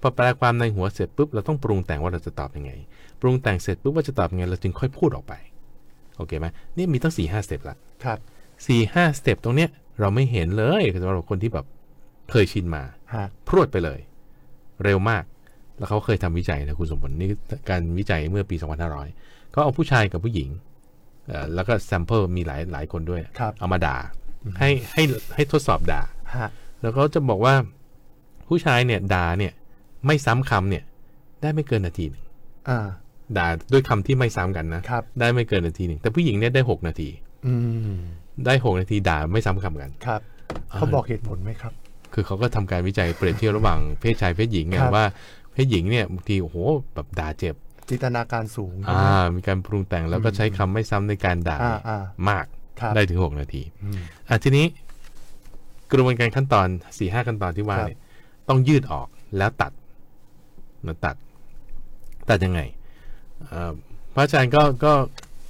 [0.00, 2.72] พอแปลความในหัวเสร็จปุ๊บเราต้องปรุงแต่งว่าเราจะตอบยังไง
[3.20, 5.34] ปรุงแต่งเสร็จปุ๊บว่าจะตอบยังไงเราจึงค่อยพูดออกไป
[6.16, 8.18] โอเคไหมนี่มีตั้งสี่ห้า step ละครับ
[8.66, 9.70] สี่ห้า step ตรงเนี้ย
[10.00, 11.66] เราไม่เห็นเลยสำหรับคนที่แบบ
[12.30, 12.82] เคยชินมา
[13.14, 14.00] ฮะพรวดไปเลย
[14.84, 15.24] เร็วมาก
[15.78, 17.28] แล้วเขาเคยทำวิจัยนะคุณสมบัตินี่
[17.68, 18.56] การวิจัยเมื่อปี
[19.04, 20.48] 2500เขาเอาผู้ชายกับผู้หญิง
[21.28, 23.96] เอ่อแล้วก็แซมเปิลมีหลายหลายคนด้วยครับเอามาด่า
[24.58, 25.02] ให้ให้
[25.34, 26.02] ให้ทดสอบด่า
[26.36, 26.48] ฮะ
[26.80, 27.54] แล้วเขาจะบอกว่า
[28.48, 29.52] ผู้ชายเนี่ยด่าเนี่ย
[30.06, 30.84] ไม่ซ้ำคำเนี่ย
[31.42, 32.24] ได้ไม่เกินนาทีหนึ่ง
[32.68, 32.86] อ่า
[33.36, 37.08] ด่าด้วยคำที่ไม่ซ้ำกันนะครับได้ไม่เกินนาทีหนึ่งแต่ผู้หญิงเนี่ยได้หกนาที
[37.46, 37.54] อื
[37.96, 37.98] ม
[38.46, 40.20] ได้หกนาทีด่าไม่ซ้ำคำกันครับ
[40.72, 41.72] เขาบอกเหตุผลไหมครับ
[42.14, 45.06] คือเขาก็ทำการวิจัยเปรียบเทียบระหว่างเพศชายเพศหญิงไงครับว่า
[45.52, 46.56] เพศหญิงเนี่ยบางทีโอ้โห
[46.94, 47.54] แบบด่าเจ็บ
[47.88, 52.46] จินตนาการสูงอ่ามีการปรุงแต่งแล้วก็ใช้คำไม่ซ้ำในการด่าอ่าอ่ามาก
[52.80, 54.66] ครับได้ถึงหกนาทีอืมอะทีนี้
[55.92, 56.68] กระบวนการขั้นตอน
[56.98, 57.98] สี่ห้าขั้นตอนที่ว่าครับเนี่ย
[58.48, 59.72] ต้องยืดออกแล้วตัด
[60.86, 61.16] นะตัด
[62.28, 62.60] ตัดยังไง
[63.52, 63.72] อ่า
[64.14, 64.92] พระอาจารย์ก็ก็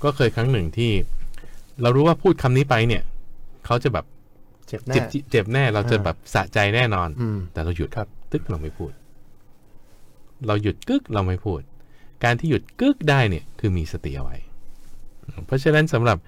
[0.04, 0.92] ก็เคยครั้งหนึ่งที่
[1.82, 3.02] เรารู้ว่าพูดคำนี้ไปเนี่ย
[3.66, 4.06] เขาจะแบบ
[4.68, 8.92] เจ็บแน่เจ็บเจ็บแน่เราจะอ่าแบบสะใจแน่นอนอืมแต่เราหยุดครับ ตึกเราไม่พูด
[10.46, 11.60] เราหยุดกึกเราไม่พูด
[12.24, 14.36] การที่หยุดกึกได้เนี่ยคือมีสติเอาไว้
[15.46, 16.18] เพราะฉะนั้นสำหรับ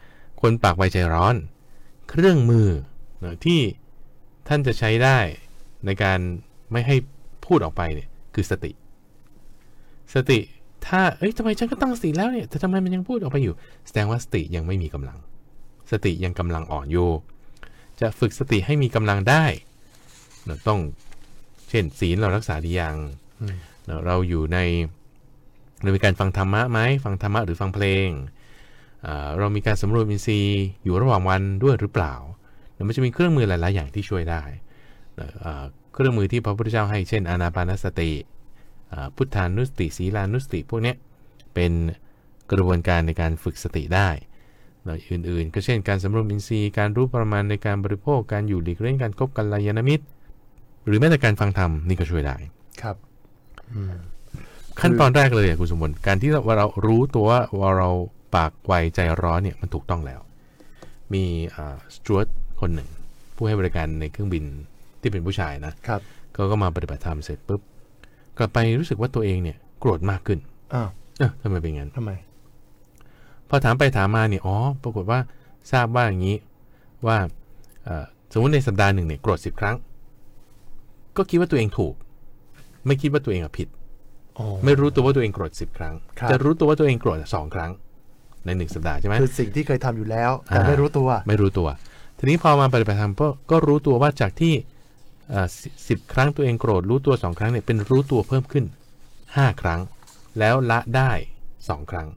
[0.41, 1.37] คนปากไวใจร้อน
[2.11, 2.69] เครื่องมือ
[3.21, 3.61] เนอะที่
[4.49, 5.19] ท่านจะใช้ได้
[5.87, 6.19] ในการ
[6.73, 6.97] ไม่ให้
[7.47, 8.73] พูดออกไปเนี่ยคือสติ
[10.15, 10.39] สติ
[10.87, 13.55] ถ้าเอ้ยทำไมฉันก็ตั้งสติแล้วเนี่ยแต่ทำไมมันยังพูดออกไปอยู่
[13.87, 15.19] แสดงว่าสติยังไม่มีกำลัง
[15.91, 17.11] สติยังกำลังอ่อนอยู่
[18.01, 19.45] จะฝึกสติให้มีกำลังได้
[20.47, 20.81] เราต้อง
[21.69, 22.97] เช่นศีลเรารักษาดียัง
[23.41, 24.59] อืมเราเราอยู่ใน
[25.83, 28.09] เรามีการฟังธรรมะไหมฟังธรรมะหรือฟังเพลง
[29.39, 32.15] เรามีการสำรวจอินทรีย์อยู่ระหว่างวันด้วยหรือเปล่า
[32.87, 34.43] มันจะมีเครื่องมือหลาย ๆ อย่างที่ช่วยได้
[35.45, 35.65] อ่า
[35.95, 38.11] เครื่องมือที่พระพุทธเจ้าให้เช่นอานาปานสติ
[38.93, 40.97] อ่าพุทธานุสติศีลานุสติ พวกเนี้ย
[41.55, 41.73] เป็น
[42.53, 44.09] กระบวนการในการฝึกสติได้
[44.85, 50.05] แล้วอื่น ๆ ก็เช่นการสำรวมอินทรีย์การรู้ประมาณในการบริโภคการอยู่หลีกเลี่ยงการคบกันลายานมิตร
[50.87, 52.37] หรือแม้แต่การฟังธรรมนี่ก็ช่วยได้
[52.83, 52.97] ครับ
[53.73, 53.97] อืม
[54.81, 57.91] ขั้นตอนแรกเลยอะคุณสมบัติการที่เราว่าเรารู้ตัวว่าว่าเรา
[58.35, 60.21] ปากไวใจร้อนเนี่ยมันถูกต้องแล้ว
[61.13, 61.25] มี
[61.95, 62.27] สจวต
[62.63, 62.89] คนหนึ่ง
[63.37, 64.45] ผู้ให้บริการในเครื่องบิน
[65.01, 66.01] ที่เป็นผู้ชายนะครับ
[66.35, 67.61] เขาก็มาปฏิบัติธรรมเสร็จปุ๊บ
[68.39, 70.39] กลับไปรู้สึกว่าตัวเองเนี่ยโกรธมากขึ้น
[70.75, 70.89] อ้าว
[71.19, 72.11] เออทำไมเป็นงั้นทำไม
[73.49, 75.19] พอถามไปถามมาเนี่ยอ๋อปรากฏว่า
[75.73, 76.37] ทราบว่าอย่างนี้
[77.07, 77.17] ว่า
[77.85, 79.77] เอ่อสมมติในสัปดาห์หนึ่งเนี่ยโกรธสิบครั้ง
[81.17, 81.95] ก็คิดว่าตัวเองถูก
[82.87, 83.69] ไม่คิดว่าตัวเองอะผิด
[84.39, 87.71] อ๋อไม่รู้ตัวว่าตัวเองโกรธสิบครั้งครับจะรู้ตัวว่าตัวเองโกรธสองครั้ง
[88.45, 91.69] ในหนึ่งสัปดาห์ใช่ไหมคือสิ่งที่เคยทำอยู่แล้ว แต่อ่าไม่รู้ตัว ไม่รู้ตัว
[92.25, 94.55] ทีนี้พอมาปฏิบัติธรรมก็ก็รู้ตัวว่าจากที่
[95.89, 98.65] สิบครั้งตัวเองโกรธรู้ตัวสองครั้งเนี่ยเป็นรู้ตัวเพิ่มขึ้น
[99.37, 99.81] ห้าครั้ง
[100.39, 101.11] แล้วละได้
[101.69, 102.09] สองครั้ง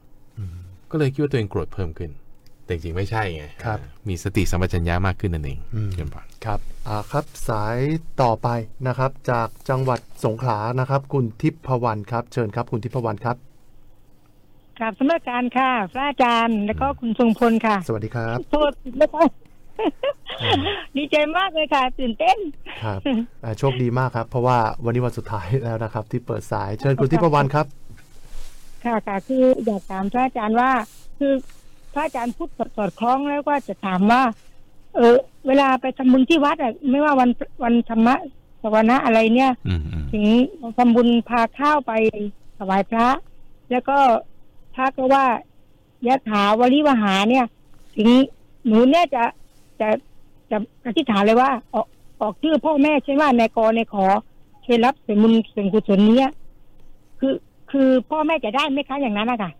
[0.91, 2.11] ก็เลยคิดว่าตัวเองโกรธเพิ่มขึ้น
[2.65, 7.77] แต่จริงๆไม่ใช่ไงครับมีสติสัมปชัญญะมากขึ้นนั่นเองอืมเชิญพรครับอ่าครับสาย
[8.21, 8.47] ต่อไป
[8.87, 13.37] นะครับ จากจังหวัดสงขลานะครับ คุณทิพวรรณครับ เชิญครับ คุณทิพวรรณครับ
[14.77, 19.25] กราบสมัการค่ะ พระอาจารย์แล้วก็คุณทรงพลค่ะ สวัสดีครับโทษนะคะ
[20.97, 22.37] ดีใจมากเลยค่ะตื่นเต้น
[22.83, 22.99] ครับ
[23.43, 27.65] อ่าโชคดีมากครับ เพราะว่าวันนี้วันสุดท้ายแล้วนะครับ ที่เปิดสายเชิญคุณทิพวรรณครับ
[28.83, 30.71] ค่ะค่ะคืออยากถามพระอาจารย์ว่า
[31.19, 31.33] คือ
[31.93, 34.21] พระอาจารย์พูดสอดคล้องแล้วก็จะถามว่า
[34.95, 35.15] เออ
[35.47, 37.29] เวลาไปทำบุญที่วัดอะไม่ว่าวัน
[37.63, 38.15] วันธรรมะ
[38.61, 40.25] สวนะอะไรเนี่ยอืมอืมถึง
[40.77, 41.93] ทำบุญพาข้าวไป
[42.57, 43.07] ถวายพระ
[43.71, 43.97] แล้วก็
[44.75, 45.25] พระก็ว่า
[46.07, 47.45] ยะถาวริวหาเนี่ย
[47.97, 48.09] ถึง
[48.67, 49.23] หนูเนี่ยจะ
[49.79, 49.89] จะ
[50.51, 51.87] จะอธิษฐานเลยว่า ออก
[52.21, 54.05] ออกชื่อพ่อแม่ใช่ว่าในกอในขอ
[54.63, 56.31] เคยรับส่วนบุญส่วนกุศลเนี้ย
[57.19, 57.33] คือ
[57.71, 59.51] คือพ่อแม่จะได้ไหมคะอย่างนั้นนะคะ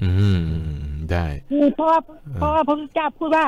[0.00, 0.56] อืมอืมอื
[0.92, 1.98] มได้คือเพราะว่า
[2.36, 3.46] เพราะว่าพระพุทธเจ้าพูดว่า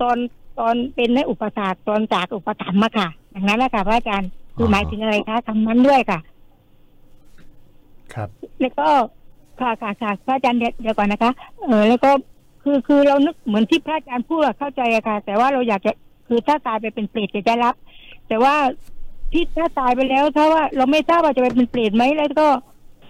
[0.00, 0.16] ตอน
[0.58, 6.18] ตอนเป็นในอุปสาสตอนจากอุปถัมภ์มาค่ะ อย่างนั้นแหละค่ะพระอาจารย์คือหมายถึงอะไรคะคำนั้นด้วยค่ะ
[8.14, 8.28] ครับ
[8.60, 8.88] แล้วก็
[9.60, 11.30] ค่ะค่ะค่ะพระอาจารย์เดี๋ยวเดี๋ยวก่อนนะคะ
[11.64, 12.10] เออแล้วก็
[12.68, 15.92] คือคือเรานึกเหมือนที่พระอาจารย์พูดอะเข้าใจอะค่ะ แต่ว่าเราอยากจะ
[16.28, 17.74] คือถ้าตายไปเป็นเปรตจะได้รับ
[18.28, 18.54] แต่ว่า
[19.32, 22.46] ที่ถ้าตายไปแล้ว ถ้าว่าเราไม่ทราบว่าจะไปเป็นเปรตไหมแล้วก็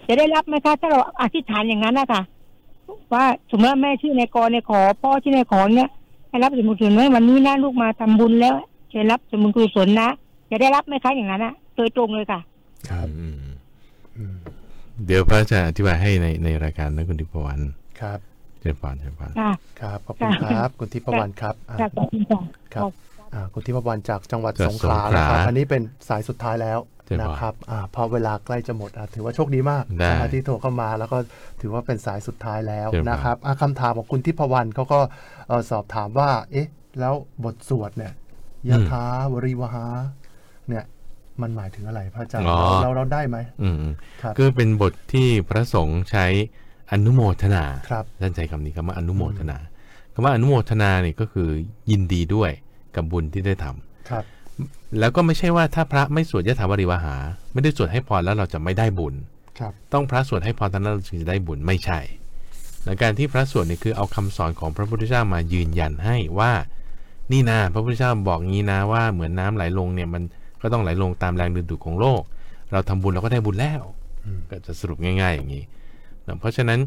[0.09, 2.23] จะได้รับไหมคะถ้าเราอธิษฐานอย่างนั้นนะคะ
[3.15, 5.91] ว่าสมมติว่าแม่ชื่อในกรในขอ พ่อชื่อในขอเนี่ย
[6.29, 8.55] ให้รับสมุนกุศลไหมวันนี้นะลูกมาทำบุญแล้ว
[8.93, 10.09] จะรับสมุนกุศลนะ
[10.51, 12.41] จะได้รับไหมคะอย่างนั้นอะโดยตรงเลยค่ะ
[12.89, 13.57] ครับอืมอืม
[14.17, 14.35] อืม
[15.07, 17.63] เดี๋ยวพระอาจารย์อธิบายให้ในในรายการนะคุณทิพวรรณ
[18.01, 18.19] ครับ
[18.67, 22.41] เชิญพรเชิญพรค่ะครับขอบคุณครับคุณทิพวรรณครับอ่าค่ะขอบคุณค่ะ
[22.75, 22.85] ครับ
[23.35, 31.19] อ่าคุณทิพวรรณจากจังหวัดจากสงขลาสงขลานะครับอันนี้เป็นสายสุดท้ายแล้วใช่ปะนะครับอ่าพอเวลาใกล้จะหมดอะถือว่าโชคดีมากได้นะครับที่โทรเข้ามาแล้วก็
[31.61, 35.01] ถือว่าเป็นสายสุดท้ายแล้วใช่ปะนะครับอะคำถามของคุณทิพวรรณเขาก็
[35.49, 36.69] เอ่อสอบถามว่า เอ๊ะ
[37.01, 37.15] แล้ว
[37.45, 38.13] บทสวดเนี่ย
[38.69, 39.87] ยะถาวริวหา
[40.69, 40.85] เนี่ย
[41.43, 46.27] มันหมายถึงอะไรพระอาจารย์อ๋อเราเราเราได้ไหมอืมอืมครับก็เป็นบทที่พระสงฆ์ใช้
[46.93, 49.59] อนุโมทนาครับท่านใช้คำนี้คำว่าอนุโมทนา
[50.15, 51.49] คำว่าอนุโมทนาเนี่ยก็คือ
[51.91, 52.51] ยินดีด้วย
[52.97, 54.25] กับบุญที่ได้ทำครับ
[54.99, 57.17] แล้วก็ไม่ใช่ว่าถ้าพระไม่สวดยะถาวริวหา
[57.53, 59.15] ไม่ได้สวดให้พรแล้วเราจะไม่ได้บุญ
[59.59, 62.01] ครับ ต้องพระสวดให้พรตอนนั้นเราถึงจะได้บุญไม่ใช่
[62.85, 66.53] และการที่พระสวดเนี่ยคือเอาคำสอนของพระพุทธเจ้ามายืนยันให้ว่า
[67.33, 70.23] นี่นะพระพุทธเจ้าบอกงี้นะว่าเหมือนน้ำไหลลงเนี่ยมัน
[70.63, 72.23] ก็ต้องไหลลงตามแรงดึงดูดของโลก
[72.73, 73.83] เราทำบุญเราก็ได้บุญแล้ว
[74.25, 75.65] อืมก็จะสรุปง่าย ๆ อย่างนี้
[76.27, 76.81] นะเพราะฉะนั้น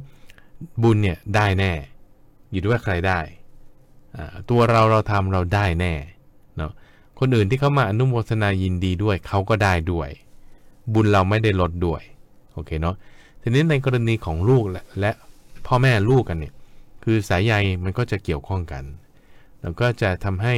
[0.83, 1.71] บุญเนี่ยได้แน่
[2.51, 3.19] อยู่ที่ว่าใครได้
[4.17, 5.93] อ่าตัวเราเราทำเราได้แน่
[6.57, 6.71] เนาะ
[7.19, 10.09] คนอื่นที่เขามาอนุโมทนายินดีด้วยเขาก็ได้ด้วย
[10.93, 12.01] บุญเราไม่ได้ลดด้วย
[12.53, 12.95] โอเคเนาะ
[13.41, 15.11] ทีนี้ในกรณีของลูกและและ
[15.67, 16.53] พ่อแม่ลูกกันเนี่ย
[17.03, 18.83] คือสายใยมันก็จะเกี่ยวข้องกัน
[19.61, 20.53] แล้วก็จะทำให้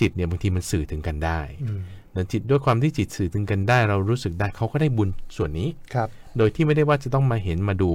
[0.00, 1.80] จิตเนี่ยบางทีมันสื่อถึงกันได้อืม
[2.14, 6.08] นะจิตด้วยความที่จิตสื่อถึงกันได้ เรารู้สึกได้เขาก็ได้บุญส่วนนี้ครับ
[6.38, 7.92] โดยที่ไม่ได้ว่าจะต้องมาเห็นมาดู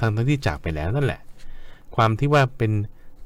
[0.00, 1.20] ทั้งทั้งที่จากไปแล้วนั่นแหละ
[1.96, 2.72] ความที่ว่าเป็น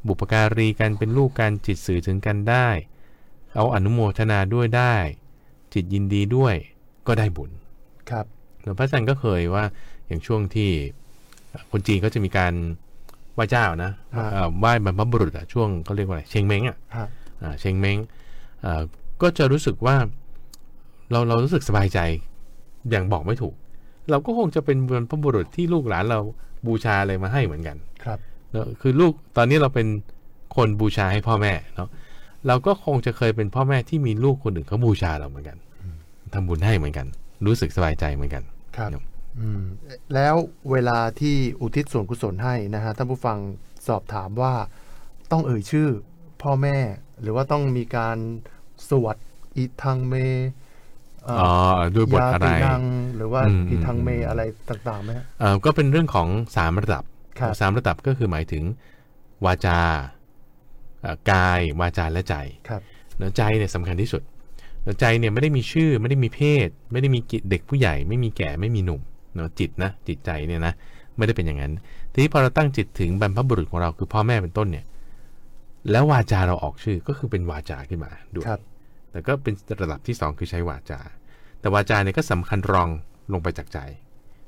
[0.06, 2.68] บุปการีกันเป็นลูกกันจิตสื่อถึงกันได้
[3.56, 4.94] เอาอนุโมทนาด้วยได้
[5.74, 6.54] จิตยินดีด้วย
[7.06, 7.50] ก็ได้บุญ
[8.10, 8.24] ครับ
[8.62, 9.64] หลวงพระอาจารย์ก็เคยว่า
[10.06, 10.70] อย่างช่วงที่
[11.70, 12.54] คนจีนก็จะมีการ
[13.34, 17.06] ไหว้เจ้านะฮะเอ่อไหว้บรรพบุรุษอะช่วงเขาเรียกว่าอะไรเชงเม้งอะฮะ
[17.42, 17.98] อ่าเชงเม้ง
[18.64, 18.82] อ่า
[19.22, 19.96] ก็จะรู้สึกว่า
[21.10, 21.98] เราเรารู้สึกสบายใจ
[22.90, 23.54] อย่างบอกไม่ถูก
[24.10, 26.20] เราก็คงจะเป็นบรรพบุรุษที่ลูกหลานเรา
[26.66, 28.18] บูชาอะไรมาให้เหมือนกันครับ
[28.52, 29.88] เนอะคือลูกตอนนี้เราเป็น
[30.56, 31.88] คนบูชาให้พ่อแม่เนาะ
[32.46, 35.58] เราก็คงจะเคยเป็นพ่อแม่ที่มีลูกคนอื่นเขาบูชาเราเหมือนกัน
[36.34, 37.06] ทำบุญให้เหมือนกัน
[37.46, 38.42] รู้สึกสบายใจเหมือนกัน
[38.76, 38.90] ครับ
[39.38, 39.62] อืม
[40.14, 40.34] แล้ว
[40.72, 43.38] เวลาที่อุทิศส่วนกุศลให้นะฮะท่านผู้ฟัง
[43.88, 44.54] สอบถามว่า
[45.30, 45.88] ต้องเอ่ยชื่อ
[46.42, 46.76] พ่อแม่
[47.20, 48.16] หรือว่าต้องมีการ
[48.88, 49.16] สวด
[49.56, 50.14] อิทังเม
[51.94, 52.82] ด้วยบทยาอะไรตินัง
[53.16, 57.04] หรือว่าอืมอิทังเมอะไรต่างๆไหมฮะเอ่อก็เป็นเรื่องของสามระดับ
[57.38, 58.62] ครับสามระดับก็คือหมายถึง
[59.44, 59.80] วาจา
[61.02, 62.36] เอ่อกาย วาจาและใจ
[62.68, 62.80] ครับ
[63.18, 64.22] เนอะใจเนี่ยสำคัญที่สุด
[64.82, 69.00] เนอะใจเนี่ยไม่ได้มีชื่อไม่ได้มีเพศ ไม่ได้มีกิเด็กผู้ใหญ่ ไม่มีแก่ไม่มีหนุ่ม
[69.34, 70.72] เนอะจิตนะจิตใจเนี่ยนะ
[71.16, 71.72] ไม่ได้เป็นอย่างนั้น
[72.12, 74.84] ทีนี้พอเราตั้งจิตถึงบรรพบุรุษของเราคือพ่อแม่เป็นต้นเนี่ย
[75.90, 78.60] แล้ววาจาเราออกชื่อก็คือเป็นวาจาขึ้นมาด้วยครับ
[79.10, 81.00] แต่ก็เป็นระดับที่สองคือใช้วาจา
[81.60, 82.88] แต่วาจาเนี่ยก็สำคัญรอง
[83.32, 83.78] ลงไปจากใจ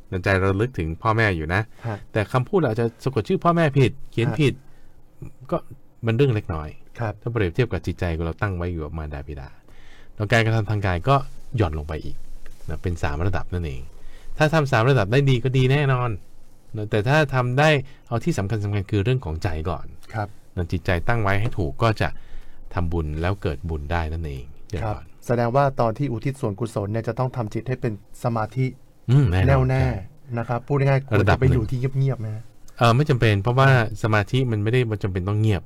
[0.09, 4.55] ในใจเราลึกถึงพ่อแม่อยู่นะฮะแต่คำพูดเราอาจจะสะกดชื่อพ่อแม่ผิด เขียนฮะผิด
[5.51, 5.57] ก็
[6.07, 9.49] มันเรื่องเล็กน้อยครับถ้าเปรียบเทียบกับจิตใจของเราตั้งไว้อยู่กับมารดาบิดา
[10.15, 11.17] แล้วการกระทำทางกายก็
[11.57, 12.17] หย่อนลงไปอีก
[12.69, 13.83] นะเป็นสามระดับนั่นเอง
[14.39, 16.11] ถ้าทำสามระดับได้ดีก็ดีแน่นอน
[16.77, 17.69] นะแต่ถ้าทำได้
[18.09, 22.09] เอาที่สำคัญสำคัญคือเรื่องของใจก่อนครับนะจิตใจตั้งไว้ให้ถูกก็จะ
[22.75, 27.93] ทำบุญแล้วเกิดบุญได้นั่นเองเดี๋ยวครับก่อน แสดงว่าตอนที่อุทิศส่วนกุศลเนี่ยจะต้องทำจิตให้เป็น
[28.25, 28.67] สมาธิ
[29.11, 29.93] อืมแน่นอนแน่วแน่ใช่
[30.39, 32.43] นะครับพูดง่ายๆควรระดัจะบไปหนึ่งอยู่ที่เงียบๆนะฮะ
[32.79, 33.69] เออไม่จำเป็นเพราะว่า
[34.03, 35.63] สมาธิมันไม่ได้มันจำเป็นต้องเงียบ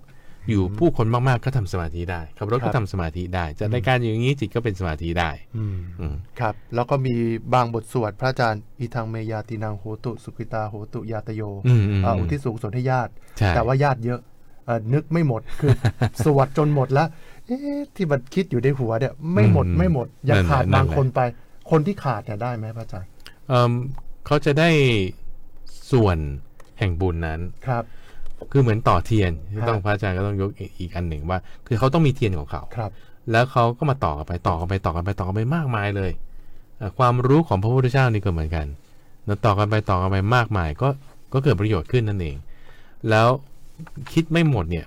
[0.50, 7.14] อยู่ผู้คนมากๆก็ทำสมาธิได้ขับรถครัก็บทำสมาธิได้จัดรายการอย่างนี้จิตก็เป็นสมาธิได้ อืมอืมครับ แล้วก็มี
[7.54, 14.20] บางบทสวดพระอาจารย์อีทางเมยาตินังโหตุ สุขิตาโหตุยาตโยอืมอืมเอ่ออุทิศส่วนกุศลให้ญาติใช่แต่ว่าญาติเยอะ
[14.66, 15.70] เอ่อนึกไม่หมดคือ
[16.24, 17.08] สวดจนหมดแล้ว
[17.46, 21.20] เอ๊ะที่มันคิดอยู่ในหัวเนี่ยไม่หมดไม่หมดยังขาดบางคนไป
[21.70, 23.10] คนที่ขาดเนี่ยได้ไหมพระอาจารย์
[23.48, 23.70] เอม
[24.26, 24.70] เขาจะได้
[25.92, 26.16] ส่วน
[26.78, 27.84] แห่งบุญนั้นครับ
[28.50, 32.90] คือเหมือนต่อเทียนที่ฮะต้องพระอาจารย์ก็ต้องยกอีกอีกอันหนึ่งว่า คือเขาต้องมีเทียนของเขาครับ
[33.30, 36.10] แล้วเขาก็มาต่อกันไปต่อกันไปต่อกันไปต่อกันไปมากมายเลย
[36.78, 38.66] เอ่อความรู้ของพระพุทธเจ้านี่ก็เหมือนกัน
[39.26, 40.88] แล้วต่อกันไปต่อกันไปมากมาย ก็
[41.32, 42.36] ก็เกิดประโยชน์ขึ้นนั่นเอง
[43.10, 43.28] แล้ว
[44.12, 44.86] คิดไม่หมดเนี่ย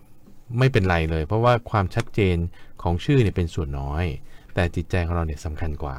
[0.59, 2.37] ไม่เป็นไรเลย เพราะว่าความชัดเจน
[2.81, 4.05] ของชื่อเนี่ยเป็นส่วนน้อย
[4.53, 5.97] แต่จิตใจของเราเนี่ยสำคัญกว่า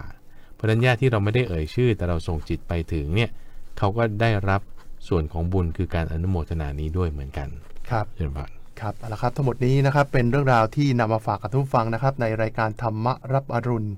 [0.55, 3.31] เพราะฉะนั้นญาติที่เราไม่ได้เอ่ยชื่อ แต่เราส่งจิตไปถึงเนี่ย
[3.79, 4.61] เขาก็ได้รับ
[5.09, 7.49] ส่วนของบุญคือการอนุโมทนานี้ด้วยเหมือนกัน
[7.91, 13.89] ครับเชิญพรครับเอาละครับทั้งหมดนี้นะครับเป็นเรื่องราวที่นำมาฝากกับทุกผู้ฟังนะครับ ในรายการธรรมรับอรุณ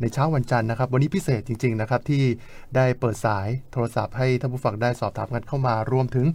[0.00, 2.22] ในเช้าวันจันทร์นะครับ วันนี้พิเศษจริง ๆ นะครับ ที่
[2.76, 6.26] ได้เปิดสายโทรศัพท์ให้ท่านผู้ฟังได้สอบถามกันเข้ามารวมถึง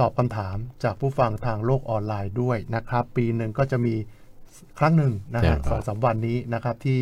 [0.00, 3.94] ตอบคำถามจากผู้ฟังทางโลกออนไลน์ด้วยนะครับ ปีหนึ่งก็จะมี
[4.78, 6.98] ครั้งหนึ่งนะฮะใช่ครับสองสามวันนี้นะครับที่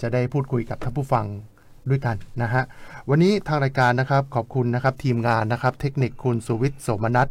[0.00, 1.26] จะได้พูดคุยกับท่านผู้ฟัง
[1.90, 2.62] ด้วยกันนะฮะ
[3.10, 7.28] วันนี้ทางรายการนะครับขอบคุณนะครับทีมงานนะครับ เทคนิคคุณสุวิทย์โสมนัท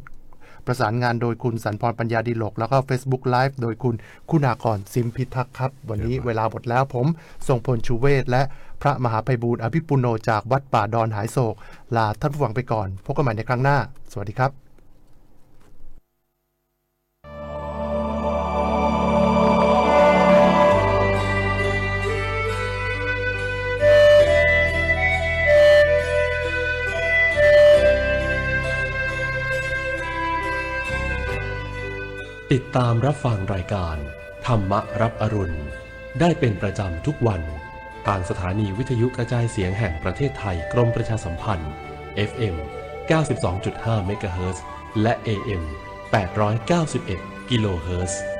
[0.68, 3.96] ประสานงานโดยคุณสันพรปัญญาดีหลก แล้วก็ Facebook Live โดยคุณ
[4.30, 7.06] คุณากรซิมพิทักษ์ครับ วันนี้เวลาหมดแล้วผม
[7.48, 8.42] ทรงพลชูเวศและ
[8.82, 11.56] พระมหาภัยบูร์อภิปุโนจากวัดป่าดอนหายโศก
[11.96, 13.78] ลาท่านผู้ฟังไปก่อน พบกันใหม่ในครั้งหน้า
[14.12, 14.65] สวัสดีครับ
[32.56, 33.98] ติดตามรับฟังรายการ
[34.48, 35.58] ธรรมรับอรุณ
[36.20, 37.42] ได้เป็นประจำทุกวัน
[38.08, 41.72] ทางสถานีวิทยุกระจายเสียงแห่งประเทศไทยกรมประชาสัมพันธ์
[42.30, 42.56] FM
[43.32, 44.64] 92.5เมกะเฮิรตซ์
[45.02, 45.64] และ AM
[46.78, 48.35] 891 กิโลเฮิรตซ์